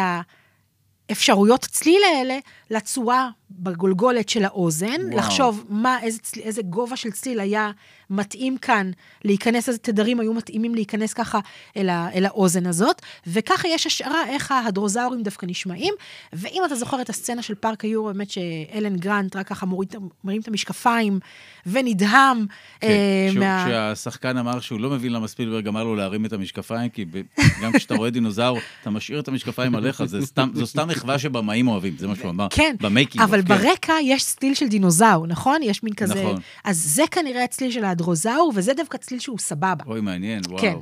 האפשרויות 1.09 1.61
צליל 1.65 2.03
האלה 2.15 2.39
לצורה 2.71 3.31
בגולגולת 3.59 4.29
של 4.29 4.45
האוזן, 4.45 4.87
וואו. 5.07 5.17
לחשוב 5.19 5.65
מה, 5.69 5.99
איזה, 6.03 6.19
צל, 6.19 6.41
איזה 6.41 6.63
גובה 6.63 6.97
של 6.97 7.11
צליל 7.11 7.41
היה 7.41 7.71
מתאים 8.11 8.59
כאן 8.59 8.91
להיכנס, 9.25 9.69
איזה 9.69 9.79
תדרים 9.79 10.21
היו 10.21 10.35
מתאימים 10.35 10.75
להיכנס 10.75 11.13
ככה 11.13 11.39
אל, 11.77 11.89
ה, 11.89 12.09
אל 12.15 12.25
האוזן 12.27 12.67
הזאת, 12.67 13.03
וככה 13.27 13.69
יש 13.69 13.87
השערה 13.87 14.27
איך 14.29 14.53
ההדרוזאורים 14.53 15.23
דווקא 15.23 15.47
נשמעים. 15.47 15.95
ואם 16.33 16.63
אתה 16.67 16.75
זוכר 16.75 17.01
את 17.01 17.11
הסצנה 17.11 17.43
של 17.43 17.55
פארק 17.55 17.85
היורו, 17.85 18.07
באמת 18.07 18.31
שאלן 18.31 18.97
גרנט 18.97 19.37
רק 19.37 19.47
ככה 19.49 19.67
מוריד, 19.67 19.95
מרים 20.25 20.41
את 20.41 20.49
המשקפיים 20.49 21.21
ונדהם 21.67 22.47
כן, 22.81 22.89
אה, 22.89 23.27
כשהוא- 23.31 23.45
מה... 23.45 23.65
כשהשחקן 23.69 24.37
אמר 24.37 24.61
שהוא 24.61 24.81
לא 24.81 24.91
מבין 24.91 25.13
למה 25.13 25.29
ספילברג 25.29 25.69
אמר 25.69 25.85
לו 25.85 25.95
להרים 25.97 26.27
את 26.27 26.33
המשקפיים, 26.33 26.89
כי 26.91 27.05
ב- 27.05 27.23
גם 27.63 27.73
כשאתה 27.79 27.95
רואה 27.95 28.11
דינוזאור, 28.11 28.59
אתה 28.83 28.91
משאיר 28.91 29.21
את 29.21 29.29
המשקפיים 29.29 29.75
עליך, 29.75 30.05
זה 30.05 30.27
סתם- 30.27 30.51
זו 30.55 30.67
סתם 30.67 30.89
מחווה 30.89 31.19
שבמאים 31.19 31.69
אוהבים, 31.69 31.95
זה 31.99 32.07
מה 32.09 32.17
שהוא 32.17 32.31
אמר. 32.31 32.47
כן, 32.51 32.77
ב 32.81 32.86
making. 32.86 33.25
אבל 33.25 33.41
כן. 33.47 33.55
ברקע 33.59 33.95
יש 34.03 34.25
צליל 34.25 34.55
של 34.55 34.69
דינוזאור, 34.69 35.27
נכון? 35.27 35.63
יש 35.63 35.83
מין 35.83 35.95
כזה... 35.95 36.15
נכון. 36.15 36.37
אז 36.65 36.77
זה 36.79 37.03
כנראה 37.11 37.45
הצליל 37.45 37.71
של 37.71 37.85
ההדרוזאור, 37.85 38.53
וזה 38.55 38.75
דווקא 38.75 38.99
צליל 38.99 39.21
שהוא 39.21 39.39
סבבה. 39.39 39.85
אוי, 39.87 40.01
מעניין, 40.01 40.41
וואו. 40.49 40.59
כן. 40.61 40.75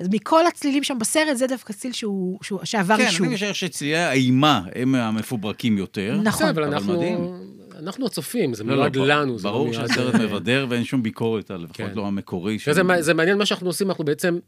אז 0.00 0.08
מכל 0.12 0.46
הצלילים 0.46 0.84
שם 0.84 0.98
בסרט, 0.98 1.36
זה 1.36 1.46
דווקא 1.46 1.72
צליל 1.72 1.92
שהוא, 1.92 2.38
שהוא, 2.42 2.60
שעבר 2.64 2.96
כן, 2.96 3.06
אישור. 3.06 3.26
אני 3.26 3.34
משער 3.34 3.52
שצלילי 3.52 3.96
האימה 3.96 4.60
הם 4.74 4.94
המפוברקים 4.94 5.78
יותר. 5.78 6.20
נכון. 6.22 6.46
בסדר, 6.46 6.64
אבל 6.64 6.74
אבל 6.74 6.94
מדהים. 6.96 7.14
אנחנו... 7.14 7.44
אנחנו 7.78 8.06
הצופים, 8.06 8.54
זה 8.54 8.64
לא, 8.64 8.74
מיועד 8.74 8.96
לא, 8.96 9.06
לנו. 9.06 9.38
זה 9.38 9.48
לא 9.48 9.52
ברור 9.52 9.72
שהסרט 9.72 10.14
מבדר 10.14 10.66
ואין 10.68 10.84
שום 10.84 11.02
ביקורת 11.02 11.50
על 11.50 11.56
לפחות 11.60 11.76
כן. 11.76 11.92
לא 11.94 12.06
המקורי. 12.06 12.58
של- 12.58 12.72
זה, 12.72 12.82
זה 13.00 13.14
מעניין 13.14 13.38
מה 13.38 13.46
שאנחנו 13.46 13.66
עושים, 13.66 13.88
אנחנו 13.90 14.04
בעצם 14.04 14.38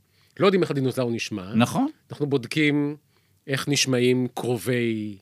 לא 0.41 0.47
יודעים 0.47 0.63
איך 0.63 0.71
הדינוזאור 0.71 1.11
נשמע. 1.11 1.55
נכון. 1.55 1.87
אנחנו 2.11 2.27
בודקים 2.27 2.97
איך 3.47 3.69
נשמעים 3.69 4.27
קרובי 4.35 5.17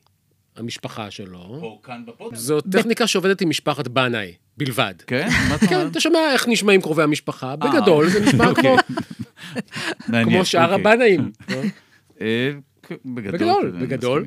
המשפחה 0.57 1.11
שלו. 1.11 1.39
או 1.39 1.79
כאן 1.83 2.01
בפודקאסט. 2.07 2.43
זו 2.43 2.61
טכניקה 2.61 3.07
שעובדת 3.07 3.41
עם 3.41 3.49
משפחת 3.49 3.87
בנאי 3.87 4.33
בלבד. 4.57 4.93
כן? 5.07 5.27
מה 5.49 5.55
אתה 5.55 5.67
כן? 5.67 5.87
אתה 5.87 5.99
שומע 5.99 6.19
איך 6.33 6.47
נשמעים 6.47 6.81
קרובי 6.81 7.03
המשפחה, 7.03 7.55
בגדול 7.55 8.09
זה 8.09 8.25
נשמע 8.25 8.47
אוקיי. 8.47 8.75
כמו, 10.05 10.17
כמו 10.23 10.45
שאר 10.45 10.73
אוקיי. 10.73 10.75
הבנאים. 10.93 11.31
אה, 12.21 12.51
כ- 12.83 12.91
בגדול. 13.05 13.73
בגדול. 13.81 14.25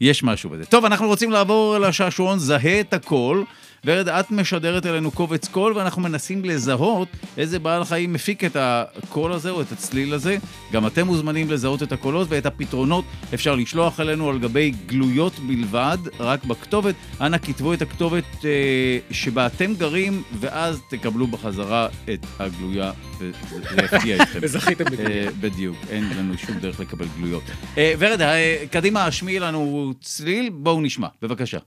יש 0.00 0.22
משהו 0.22 0.50
בזה. 0.50 0.64
טוב, 0.66 0.84
אנחנו 0.84 1.06
רוצים 1.06 1.30
לעבור 1.30 1.78
לשעשועון 1.78 2.38
זהה 2.38 2.80
את 2.80 2.94
הכל. 2.94 3.42
ורד, 3.84 4.08
את 4.08 4.30
משדרת 4.30 4.86
אלינו 4.86 5.10
קובץ 5.10 5.48
קול, 5.48 5.76
ואנחנו 5.76 6.02
מנסים 6.02 6.44
לזהות 6.44 7.08
איזה 7.36 7.58
בעל 7.58 7.84
חיים 7.84 8.12
מפיק 8.12 8.44
את 8.44 8.56
הקול 8.56 9.32
הזה 9.32 9.50
או 9.50 9.62
את 9.62 9.72
הצליל 9.72 10.14
הזה. 10.14 10.36
גם 10.72 10.86
אתם 10.86 11.06
מוזמנים 11.06 11.50
לזהות 11.50 11.82
את 11.82 11.92
הקולות 11.92 12.28
ואת 12.30 12.46
הפתרונות 12.46 13.04
אפשר 13.34 13.54
לשלוח 13.54 14.00
אלינו 14.00 14.30
על 14.30 14.38
גבי 14.38 14.72
גלויות 14.86 15.32
בלבד, 15.38 15.98
רק 16.20 16.44
בכתובת. 16.44 16.94
אנא 17.20 17.38
כתבו 17.38 17.72
את 17.72 17.82
הכתובת 17.82 18.44
אה, 18.44 18.98
שבה 19.10 19.46
אתם 19.46 19.74
גרים, 19.74 20.22
ואז 20.40 20.80
תקבלו 20.90 21.26
בחזרה 21.26 21.88
את 22.14 22.26
הגלויה, 22.38 22.92
וזה 23.18 23.76
יפתיע 23.84 24.22
אתכם. 24.22 24.38
וזכיתם. 24.42 24.84
אה, 24.98 25.26
בדיוק, 25.40 25.76
אין 25.90 26.08
לנו 26.18 26.38
שום 26.38 26.58
דרך 26.58 26.80
לקבל 26.80 27.06
גלויות. 27.18 27.42
אה, 27.78 27.94
ורד, 27.98 28.20
אה, 28.20 28.64
קדימה, 28.70 29.04
השמיעי 29.04 29.38
לנו 29.38 29.92
צליל, 30.00 30.50
בואו 30.52 30.80
נשמע, 30.80 31.08
בבקשה. 31.22 31.58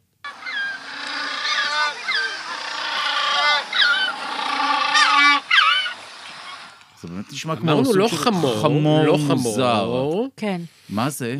זה 7.08 7.14
באמת 7.14 7.34
נשמע 7.34 7.56
כמו 7.56 7.72
אמרנו 7.72 7.86
סוג 7.86 7.96
לא 7.98 8.08
של 8.08 8.18
חמור, 8.18 8.62
חמור 8.62 9.04
לא. 9.06 9.18
חמור. 9.28 10.28
כן. 10.38 10.62
מה 10.90 11.10
זה? 11.10 11.38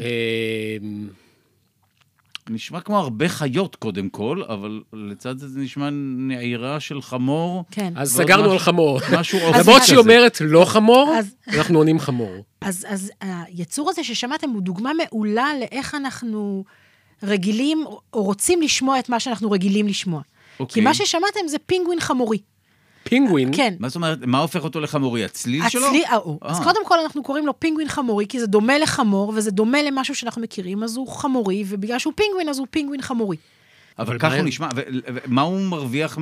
אמ, 0.84 1.08
נשמע 2.50 2.80
כמו 2.82 3.00
הרבה 3.00 3.30
חיות 3.30 3.76
קודם 3.76 4.10
כל, 4.10 4.42
אבל 4.50 4.82
לצד 4.94 5.38
זה 5.38 5.48
זה 5.48 5.60
נשמע 5.60 5.90
נעירה 6.18 6.80
של 6.80 7.02
חמור. 7.02 7.64
כן. 7.72 7.94
אז 7.96 8.14
סגרנו 8.16 8.42
משהו- 8.44 8.52
על 8.54 8.60
חמור. 8.60 9.00
משהו 9.20 9.40
אופי 9.40 9.60
למרות 9.60 9.78
כזה. 9.78 9.88
שהיא 9.88 9.98
אומרת 9.98 10.38
לא 10.42 10.66
חמור, 10.66 11.14
אז- 11.20 11.36
אנחנו 11.48 11.78
עונים 11.78 12.00
חמור. 12.00 12.32
אז, 12.62 12.86
אז 12.90 13.12
היצור 13.22 13.90
הזה 13.90 14.04
ששמעתם 14.04 14.50
הוא 14.50 14.62
דוגמה 14.62 14.92
מעולה 14.94 15.50
לאיך 15.60 15.96
אנחנו 15.96 16.64
רגילים 17.24 17.84
או 18.14 18.24
רוצים 18.24 18.62
לשמוע 18.62 19.00
את 19.00 19.10
מה 19.10 19.20
שאנחנו 19.20 19.52
רגילים 19.52 19.88
לשמוע. 19.88 20.22
כי 20.22 20.64
אוקיי. 20.64 20.84
מה 20.84 20.94
ששמעתם 20.94 21.40
זה 21.48 21.58
פינגווין 21.66 22.00
חמורי. 22.00 22.38
פינגווין, 23.10 23.50
כן. 23.56 23.74
מה 23.80 23.88
זאת 23.90 23.96
אומרת, 23.96 24.18
מה 24.26 24.40
הופך 24.40 24.64
אותו 24.64 24.80
לחמורי? 24.82 25.26
הצליל 25.26 25.70
שלו? 25.70 25.86
הצליל, 25.86 26.04
אה, 26.06 26.16
או. 26.18 26.40
אז 26.42 26.60
אה. 26.60 26.64
קודם 26.64 26.86
כל 26.86 27.00
אנחנו 27.00 27.24
קוראים 27.24 27.46
לו 27.46 27.60
פינגווין 27.60 27.88
חמורי, 27.88 28.26
כי 28.30 28.40
זה 28.40 28.48
דומה 28.48 28.78
לחמור, 28.78 29.34
וזה 29.36 29.52
דומה 29.52 29.84
למשהו 29.84 30.16
שאנחנו 30.16 30.42
מכירים, 30.42 30.84
אז 30.84 30.98
הוא 30.98 31.08
חמורי, 31.08 31.64
ובגלל 31.68 32.00
שהוא 32.00 32.14
פינגווין, 32.16 32.50
אז 32.50 32.60
הוא 32.60 32.68
פינגווין 32.70 33.02
חמורי. 33.02 33.38
אבל 34.00 34.20
ככה 34.20 34.30
מה- 34.30 34.36
הוא 34.36 34.44
נשמע, 34.46 34.68
ו- 34.76 34.82
ו- 35.14 35.18
מה 35.26 35.42
הוא 35.42 35.60
מרוויח 35.62 36.18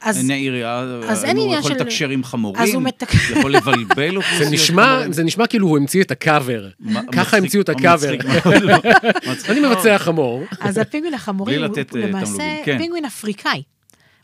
אז- 0.00 0.16
מהנעירייה? 0.18 0.78
אז 1.08 1.24
אין 1.24 1.36
הוא 1.36 1.44
עניין 1.44 1.58
יכול 1.60 1.70
של- 1.72 1.76
לתקשר 1.76 2.08
עם 2.08 2.24
חמורים? 2.24 2.62
אז 2.62 2.74
הוא 2.74 2.82
מתק- 2.82 3.14
יכול 3.30 3.52
לבלבל 3.54 4.16
אוכלוסיות 4.16 4.48
זה 5.14 5.24
נשמע, 5.24 5.46
כאילו 5.46 5.68
הוא 5.68 5.76
המציא 5.78 6.02
את 6.02 6.10
הקאבר. 6.10 6.68
ככה 7.12 7.36
המציאו 7.36 7.62
את 7.62 7.68
הקאבר. 7.68 8.12
לא. 8.60 8.74
אני. 9.48 9.60
מבצע 9.60 9.98
חמור. 9.98 10.42
אז 10.60 10.78
הפינגווין 10.78 11.14
החמורי 11.14 11.56
הוא 11.56 11.66
הוא 11.66 12.00
אה, 12.00 12.06
למעשה 12.06 12.56
כן. 12.64 12.78
פינגווין 12.78 13.04
אפריקאי. 13.04 13.62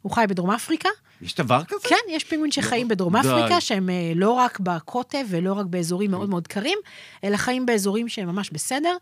הוא 0.03 0.13
חי 0.13 0.25
בדרום 0.29 0.51
אפריקה. 0.51 0.89
יש 1.23 1.35
דבר 1.35 1.65
כזה? 1.65 1.89
כן, 1.89 1.97
יש 2.11 2.25
פינגווין 2.25 2.51
שחיים 2.53 2.89
בדרום 2.89 3.13
די. 3.13 3.29
אפריקה, 3.29 3.61
שהם 3.61 3.91
אה, 3.91 4.13
לא 4.15 4.31
רק 4.31 4.61
בקוטב 4.61 5.25
ולא 5.29 5.53
רק 5.53 5.67
באזורים 5.67 6.11
מאוד 6.11 6.29
מאוד 6.29 6.47
קרים, 6.47 6.79
אלא 7.25 7.37
חיים 7.37 7.67
באזורים 7.67 8.09
שהם 8.09 8.29
ממש 8.29 8.51
בסדר, 8.51 8.97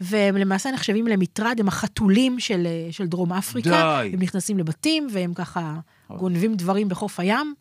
והם 0.00 0.36
למעשה 0.36 0.70
נחשבים 0.70 1.06
למטרד, 1.06 1.56
הם 1.60 1.68
החתולים 1.68 2.40
של, 2.40 2.66
אה, 2.66 2.92
של 2.92 3.06
דרום 3.06 3.32
אפריקה. 3.32 3.70
די. 3.70 4.10
הם 4.12 4.22
נכנסים 4.22 4.58
לבתים, 4.58 5.06
והם 5.12 5.34
ככה 5.34 5.74
גונבים 6.10 6.54
דברים 6.54 6.88
בחוף 6.88 7.20
הים, 7.20 7.54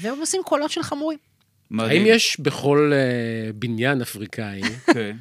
והם 0.00 0.20
עושים 0.20 0.42
קולות 0.44 0.70
של 0.70 0.82
חמורים. 0.82 1.18
מדהים. 1.70 1.90
האם 1.90 2.16
יש 2.16 2.40
בכל 2.40 2.92
אה, 2.94 3.52
בניין 3.52 4.02
אפריקאי 4.02 4.62
כן. 4.94 5.16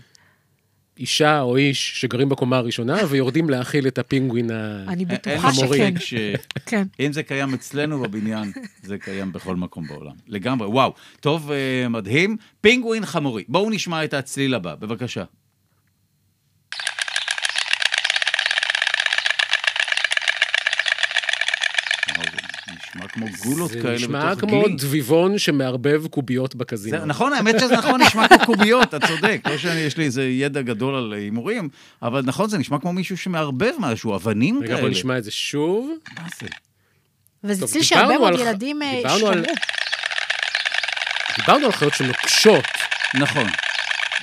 אישה 1.00 1.42
או 1.42 1.58
איש 1.58 2.02
שגרים 2.02 2.30
בקומה 2.30 2.58
הראשונה 2.58 2.98
ויורדים 3.10 3.50
להאכיל 3.50 3.88
את 3.88 3.98
הפינגווין 3.98 4.52
ה... 4.52 4.84
אני 4.88 5.06
בטוחה 5.06 5.54
שכן. 5.54 6.00
שאם 6.00 6.36
כן. 6.66 7.12
זה 7.12 7.24
קיים 7.24 7.54
אצלנו 7.54 8.02
בבניין, 8.02 8.52
זה 8.84 8.98
קיים 8.98 9.32
בכל 9.32 9.56
מקום 9.56 9.88
בעולם. 9.88 10.16
לגמרי, 10.28 10.68
וואו. 10.68 10.94
טוב, 11.20 11.52
אה, 11.52 11.90
מדהים. 11.90 12.38
פינגווין 12.62 13.06
חמורי. 13.06 13.44
בואו 13.48 13.70
נשמע 13.70 14.04
את 14.04 14.14
הצליל 14.14 14.54
הבא, 14.56 14.76
בבקשה. 14.76 15.24
וואו, 22.96 23.03
זה 23.16 23.26
נשמע 23.26 23.38
כמו 23.38 23.52
גולות 23.52 23.72
זה 23.72 23.82
כאלה 23.82 23.96
נשמע 23.96 24.32
בתוך 24.36 24.50
כמו 24.50 24.64
גלי. 24.64 24.76
דביבון 24.76 25.38
שמערבב 25.38 26.08
קוביות 26.08 26.56
בקזינו. 26.56 27.00
זה, 27.00 27.06
נכון, 27.06 27.34
האמת 27.34 27.60
שזה 27.60 27.78
נכון, 27.78 28.02
נשמע 28.02 28.28
כמו 28.28 28.46
קוביות, 28.46 28.84
אתה 28.84 29.08
צודק. 29.08 29.42
לא 29.46 29.58
שיש 29.58 29.98
לי 29.98 30.06
איזה 30.06 30.24
ידע 30.24 30.62
גדול 30.62 30.96
על 30.96 31.14
הימורים, 31.14 31.70
אבל 32.02 32.22
נכון, 32.26 32.50
זה 32.50 32.58
נשמע 32.58 32.80
כמו 32.80 32.94
מישהו 32.94 33.18
שמערבב 33.18 33.72
משהו, 33.80 34.16
אבנים 34.16 34.58
רגע, 34.58 34.68
כאלה. 34.68 34.82
בוא 34.82 34.90
נשמע 34.90 35.18
את 35.18 35.24
זה 35.24 35.32
שוב. 35.32 35.92
מה 36.18 36.28
זה? 36.40 36.48
וזה 37.44 37.62
טוב, 37.62 37.70
צליל 37.70 37.84
שהרבה 37.84 38.18
מאוד 38.18 38.40
ילדים 38.40 38.82
אה. 38.82 39.02
דיברנו 41.38 41.66
על 41.66 41.72
חיות 41.72 41.94
שנוקשות. 41.94 42.66
נכון. 43.14 43.46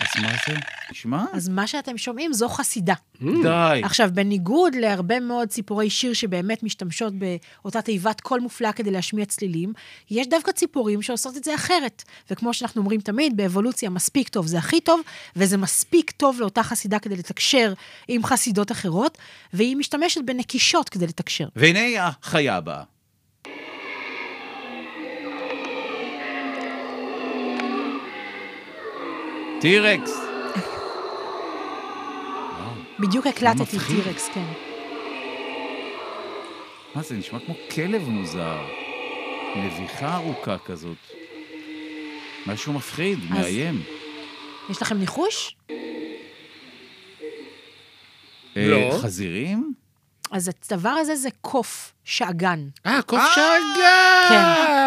אז 0.00 0.22
מה 0.22 0.32
זה? 0.46 0.54
שמע, 0.92 1.24
אז 1.32 1.48
מה 1.48 1.66
שאתם 1.66 1.98
שומעים 1.98 2.32
זו 2.32 2.48
חסידה. 2.48 2.94
די. 3.42 3.80
עכשיו, 3.84 4.10
בניגוד 4.12 4.74
להרבה 4.74 5.20
מאוד 5.20 5.48
ציפורי 5.48 5.90
שיר 5.90 6.12
שבאמת 6.12 6.62
משתמשות 6.62 7.12
באותה 7.14 7.82
תיבת 7.82 8.20
קול 8.20 8.40
מופלאה 8.40 8.72
כדי 8.72 8.90
להשמיע 8.90 9.24
צלילים, 9.24 9.72
יש 10.10 10.26
דווקא 10.28 10.52
ציפורים 10.52 11.02
שעושות 11.02 11.36
את 11.36 11.44
זה 11.44 11.54
אחרת. 11.54 12.02
וכמו 12.30 12.54
שאנחנו 12.54 12.80
אומרים 12.80 13.00
תמיד, 13.00 13.36
באבולוציה 13.36 13.90
מספיק 13.90 14.28
טוב 14.28 14.46
זה 14.46 14.58
הכי 14.58 14.80
טוב, 14.80 15.00
וזה 15.36 15.56
מספיק 15.56 16.10
טוב 16.10 16.40
לאותה 16.40 16.62
חסידה 16.62 16.98
כדי 16.98 17.16
לתקשר 17.16 17.72
עם 18.08 18.24
חסידות 18.24 18.72
אחרות, 18.72 19.18
והיא 19.52 19.76
משתמשת 19.76 20.20
בנקישות 20.24 20.88
כדי 20.88 21.06
לתקשר. 21.06 21.48
והנה 21.56 22.06
החיה 22.06 22.56
הבאה. 22.56 22.82
טירקס. 29.60 30.12
בדיוק 33.00 33.26
הקלטתי 33.26 33.62
מפחיד. 33.62 34.02
טירקס, 34.02 34.28
כן. 34.34 34.44
מה 36.94 37.02
זה, 37.02 37.16
נשמע 37.16 37.38
כמו 37.46 37.54
כלב 37.74 38.08
מוזר. 38.08 38.62
נביחה 39.56 40.16
ארוכה 40.16 40.58
כזאת. 40.58 40.96
משהו 42.46 42.72
מפחיד, 42.72 43.18
מאיים. 43.30 43.82
יש 44.70 44.82
לכם 44.82 44.98
ניחוש? 44.98 45.56
אה, 48.56 48.68
לא. 48.68 48.98
חזירים? 49.02 49.72
אז 50.30 50.50
הדבר 50.70 50.88
הזה 50.88 51.16
זה 51.16 51.28
קוף 51.40 51.92
שאגן. 52.04 52.68
אה, 52.86 53.02
קוף 53.02 53.18
אה! 53.18 53.26
שאגן! 53.34 54.28
כן. 54.28 54.42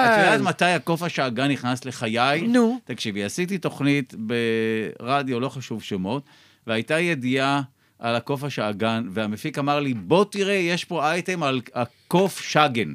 את 0.06 0.17
יודעת 0.17 0.41
מתי 0.41 0.65
הקוף 0.65 1.03
השאגן 1.03 1.51
נכנס 1.51 1.86
לחיי? 1.86 2.41
נו. 2.47 2.79
תקשיבי, 2.84 3.23
עשיתי 3.23 3.58
תוכנית 3.58 4.13
ברדיו, 4.17 5.39
לא 5.39 5.49
חשוב 5.49 5.84
שמות, 5.84 6.23
והייתה 6.67 6.99
ידיעה 6.99 7.62
על 7.99 8.15
הקוף 8.15 8.43
השאגן, 8.43 9.08
והמפיק 9.12 9.60
אמר 9.60 9.79
לי, 9.79 9.93
בוא 9.93 10.25
תראה, 10.25 10.53
יש 10.53 10.86
פה 10.86 11.12
אייטם 11.12 11.43
על 11.43 11.62
הקוף 11.73 12.39
שגן. 12.41 12.93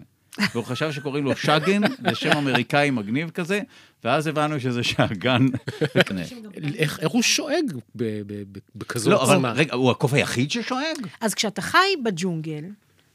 והוא 0.53 0.65
חשב 0.65 0.93
שקוראים 0.93 1.25
לו 1.25 1.37
שגן, 1.37 1.81
זה 2.09 2.15
שם 2.15 2.31
אמריקאי 2.39 2.91
מגניב 2.91 3.31
כזה, 3.31 3.61
ואז 4.05 4.27
הבנו 4.27 4.61
שזה 4.61 4.83
שאגן. 4.83 5.47
איך 6.75 7.01
איך 7.01 7.11
הוא 7.11 7.23
שואג 7.23 7.73
ב- 7.75 8.23
ב- 8.27 8.43
ב- 8.53 8.59
בכזאת 8.77 9.13
לא, 9.13 9.23
אבל 9.23 9.35
עוצמה? 9.35 9.53
רגע, 9.53 9.75
הוא 9.75 9.91
הקוף 9.91 10.13
היחיד 10.13 10.51
ששואג? 10.51 11.07
אז 11.21 11.35
כשאתה 11.35 11.63
חי 11.63 11.89
בג'ונגל, 12.05 12.65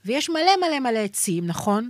ויש 0.06 0.30
מלא 0.30 0.52
מלא 0.62 0.80
מלא 0.80 1.00
עצים, 1.00 1.48
נכון? 1.48 1.90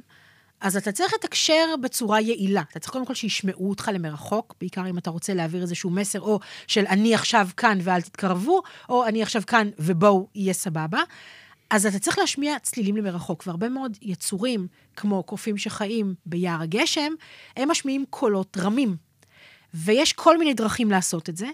אז 0.62 0.78
אתה 0.78 0.92
צריך 0.92 1.14
לתקשר 1.14 1.66
בצורה 1.82 2.22
יעילה. 2.22 2.62
אתה 2.72 2.80
צריך 2.80 2.92
קודם 2.94 3.06
כל 3.06 3.14
שישמעו 3.14 3.70
אותך 3.70 3.92
למרחוק, 3.94 4.56
בעיקר 4.60 4.90
אם 4.90 4.98
אתה 4.98 5.10
רוצה 5.10 5.34
להעביר 5.34 5.62
איזשהו 5.62 5.90
מסר, 5.90 6.22
או 6.22 6.40
של 6.68 6.84
אני 6.90 7.16
עכשיו 7.16 7.48
כאן 7.58 7.80
ואל 7.82 8.02
תתקרבו, 8.02 8.62
או 8.90 9.08
אני 9.08 9.24
עכשיו 9.24 9.42
כאן 9.48 9.70
ובואו, 9.80 10.28
יהיה 10.36 10.54
סבבה. 10.54 11.00
אז 11.74 11.86
אתה 11.86 12.00
צריך 12.00 12.18
להשמיע 12.18 12.60
צלילים 12.60 12.98
למרחוק, 12.98 13.44
והרבה 13.48 13.70
מאוד 13.70 13.98
יצורים, 14.02 14.68
כמו 14.96 15.24
קופים 15.24 15.58
שחיים 15.58 16.16
ביער 16.26 16.62
הגשם, 16.62 17.14
הם 17.58 17.72
משמיעים 17.72 18.06
קולות 18.10 18.58
רמים. 18.60 18.96
ויש 19.74 20.14
כל 20.14 20.38
מיני 20.38 20.54
דרכים 20.54 20.92
לעשות 20.92 21.30
את 21.30 21.38
זה. 21.38 21.48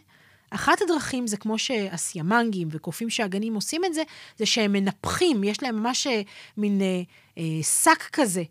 אחת 0.49 0.81
הדרכים 0.81 1.27
זה 1.27 1.37
כמו 1.37 1.57
שהסיאמנגים 1.57 2.67
וקופים 2.71 3.09
שאגנים 3.09 3.55
עושים 3.55 3.85
את 3.85 3.93
זה, 3.93 4.03
זה 4.37 4.45
שהם 4.45 4.73
מנפחים, 4.73 5.43
יש 5.43 5.63
להם 5.63 5.75
ממש 5.75 6.07
אה, 6.07 6.21
מין 6.57 6.81
אה, 6.81 7.01
אה, 7.37 7.63
שק 7.63 8.09
כזה 8.13 8.43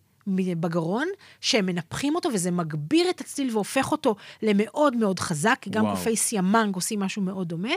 בגרון, 0.60 1.06
שהם 1.40 1.66
מנפחים 1.66 2.14
אותו 2.14 2.28
וזה 2.34 2.50
מגביר 2.50 3.10
את 3.10 3.20
הצליל 3.20 3.50
והופך 3.52 3.92
אותו 3.92 4.16
למאוד 4.42 4.96
מאוד 4.96 5.20
חזק. 5.20 5.66
גם 5.70 5.84
וואו. 5.84 5.96
קופי 5.96 6.16
סיאמנג 6.16 6.74
עושים 6.74 7.00
משהו 7.00 7.22
מאוד 7.22 7.48
דומה. 7.48 7.74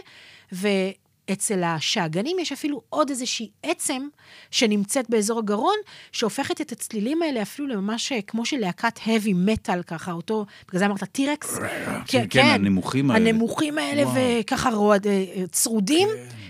ואצל 1.32 1.64
השאגנים 1.64 2.40
יש 2.40 2.52
אפילו 2.52 2.82
עוד 2.90 3.10
איזושהי 3.10 3.50
עצם 3.64 4.08
שנמצאת 4.52 5.10
באזור 5.10 5.40
הגרון, 5.40 5.76
שהופכת 6.12 6.62
את 6.62 6.72
הצלילים 6.72 7.22
האלה 7.22 7.42
אפילו 7.42 7.68
לממש 7.68 8.12
אה, 8.12 8.22
כמו 8.22 8.46
של 8.46 8.58
להקת 8.58 8.98
heavy 8.98 9.48
metal 9.48 9.84
ככה, 9.88 10.12
אותו, 10.12 10.46
בגלל 10.68 10.80
זה 10.80 10.86
אמרת 10.86 11.04
טירקס. 11.04 11.60
כן, 12.08 12.26
כן, 12.30 12.46
הנמוכים 12.46 13.12
האלה. 13.12 13.30
הנמוכים 13.30 13.78
האלה. 13.78 14.04
וככה 14.16 14.70
רועד, 14.70 15.08
אה, 15.08 15.12
אה, 15.36 15.48
צרודים, 15.52 16.08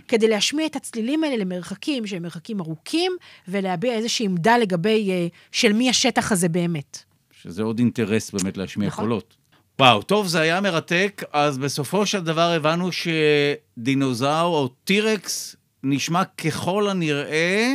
כדי 0.08 0.28
להשמיע 0.28 0.66
את 0.66 0.76
הצלילים 0.76 1.24
האלה 1.24 1.38
למרחקים 1.38 2.08
שהם 2.08 2.24
מרחקים 2.24 2.60
ארוכים, 2.60 3.12
ולהביע 3.48 3.94
איזושהי 3.94 4.26
עמדה 4.26 4.58
לגבי 4.58 5.30
של 5.52 5.74
מי 5.74 5.90
השטח 5.90 6.32
הזה 6.32 6.50
באמת. 6.50 7.04
שזה 7.32 7.64
עוד 7.64 7.80
אינטרס 7.80 8.32
באמת 8.32 8.58
להשמיע 8.58 8.88
נכון. 8.88 9.04
קולות. 9.04 9.41
וואו, 9.82 10.02
טוב, 10.02 10.28
זה 10.28 10.40
היה 10.40 10.62
מרתק, 10.62 11.24
אז 11.34 11.58
בסופו 11.58 12.06
של 12.06 12.24
דבר 12.24 12.52
הבנו 12.52 12.90
שדינוזאור 12.92 14.58
או 14.58 14.68
טירקס 14.68 15.56
נשמע 15.84 16.24
ככל 16.26 16.90
הנראה 16.90 17.74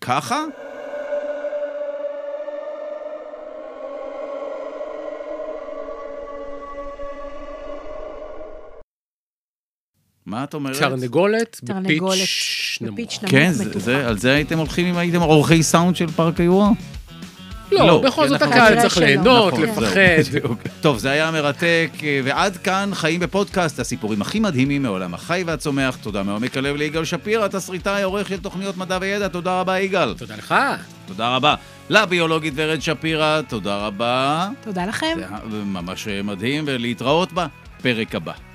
ככה? 0.00 0.44
מה 10.26 10.44
את 10.44 10.54
אומרת? 10.54 10.76
תרנגולת 10.76 11.60
תרנגולת 11.64 12.18
בפיץ' 12.80 13.18
נמוך. 13.22 13.30
כן, 13.30 13.52
זה, 13.52 13.64
מתוחה. 13.64 13.84
זה, 13.84 14.08
על 14.08 14.18
זה 14.18 14.32
הייתם 14.32 14.58
הולכים 14.58 14.86
אם 14.86 14.96
הייתם 14.96 15.20
עורכי 15.20 15.62
סאונד 15.62 15.96
של 15.96 16.10
פארק 16.10 16.40
היורה? 16.40 16.70
לא, 17.72 17.86
לא, 17.86 18.02
בכל 18.04 18.28
זאת 18.28 18.42
הקהל 18.42 18.80
צריך. 18.80 18.98
ליהנות, 18.98 19.52
נכון, 19.52 19.64
לפחד. 19.64 20.00
בדיוק. 20.28 20.62
טוב, 20.80 20.98
זה 20.98 21.10
היה 21.10 21.30
מרתק, 21.30 21.90
ועד 22.24 22.56
כאן 22.56 22.90
חיים 22.92 23.20
בפודקאסט, 23.20 23.78
הסיפורים 23.78 24.22
הכי 24.22 24.40
מדהימים 24.40 24.82
מעולם 24.82 25.14
החי 25.14 25.42
והצומח. 25.46 25.96
תודה 26.02 26.22
מעומק 26.22 26.56
הלב 26.56 26.76
ליגאל 26.76 27.04
שפירא, 27.04 27.48
תסריטאי, 27.48 28.02
עורך 28.02 28.28
של 28.28 28.40
תוכניות 28.40 28.76
מדע 28.76 28.98
וידע. 29.00 29.28
תודה 29.28 29.60
רבה, 29.60 29.80
יגאל. 29.80 30.14
תודה 30.14 30.36
לך. 30.36 30.54
תודה 31.06 31.36
רבה. 31.36 31.54
לביולוגית 31.90 32.54
ורד 32.56 32.80
שפירא, 32.80 33.40
תודה 33.48 33.76
רבה. 33.86 34.48
תודה 34.64 34.86
לכם. 34.86 35.18
זה 35.50 35.56
ממש 35.64 36.08
מדהים, 36.08 36.64
ולהתראות 36.66 37.32
בפרק 37.32 38.14
הבא. 38.14 38.53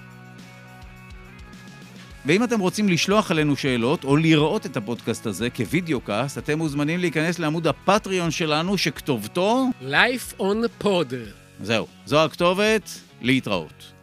ואם 2.30 2.44
אתם 2.44 2.60
רוצים 2.60 2.90
לשלוח 2.90 3.32
אלינו 3.32 3.56
שאלות 3.56 4.04
או 4.04 4.18
לראות 4.18 4.66
את 4.66 4.78
הפודקאסט 4.78 5.26
הזה 5.26 5.50
כווידאו 5.50 6.02
קאסט, 6.02 6.38
אתם 6.38 6.58
מוזמנים 6.58 7.00
להיכנס 7.00 7.40
לעמוד 7.40 7.68
הפטריון 7.68 8.32
שלנו 8.32 8.78
שכתובתו... 8.78 9.66
Life 9.82 10.42
on 10.42 10.84
pod. 10.84 11.14
זהו, 11.62 11.88
זו 12.06 12.26
הכתובת, 12.26 12.90
להתראות. 13.22 13.99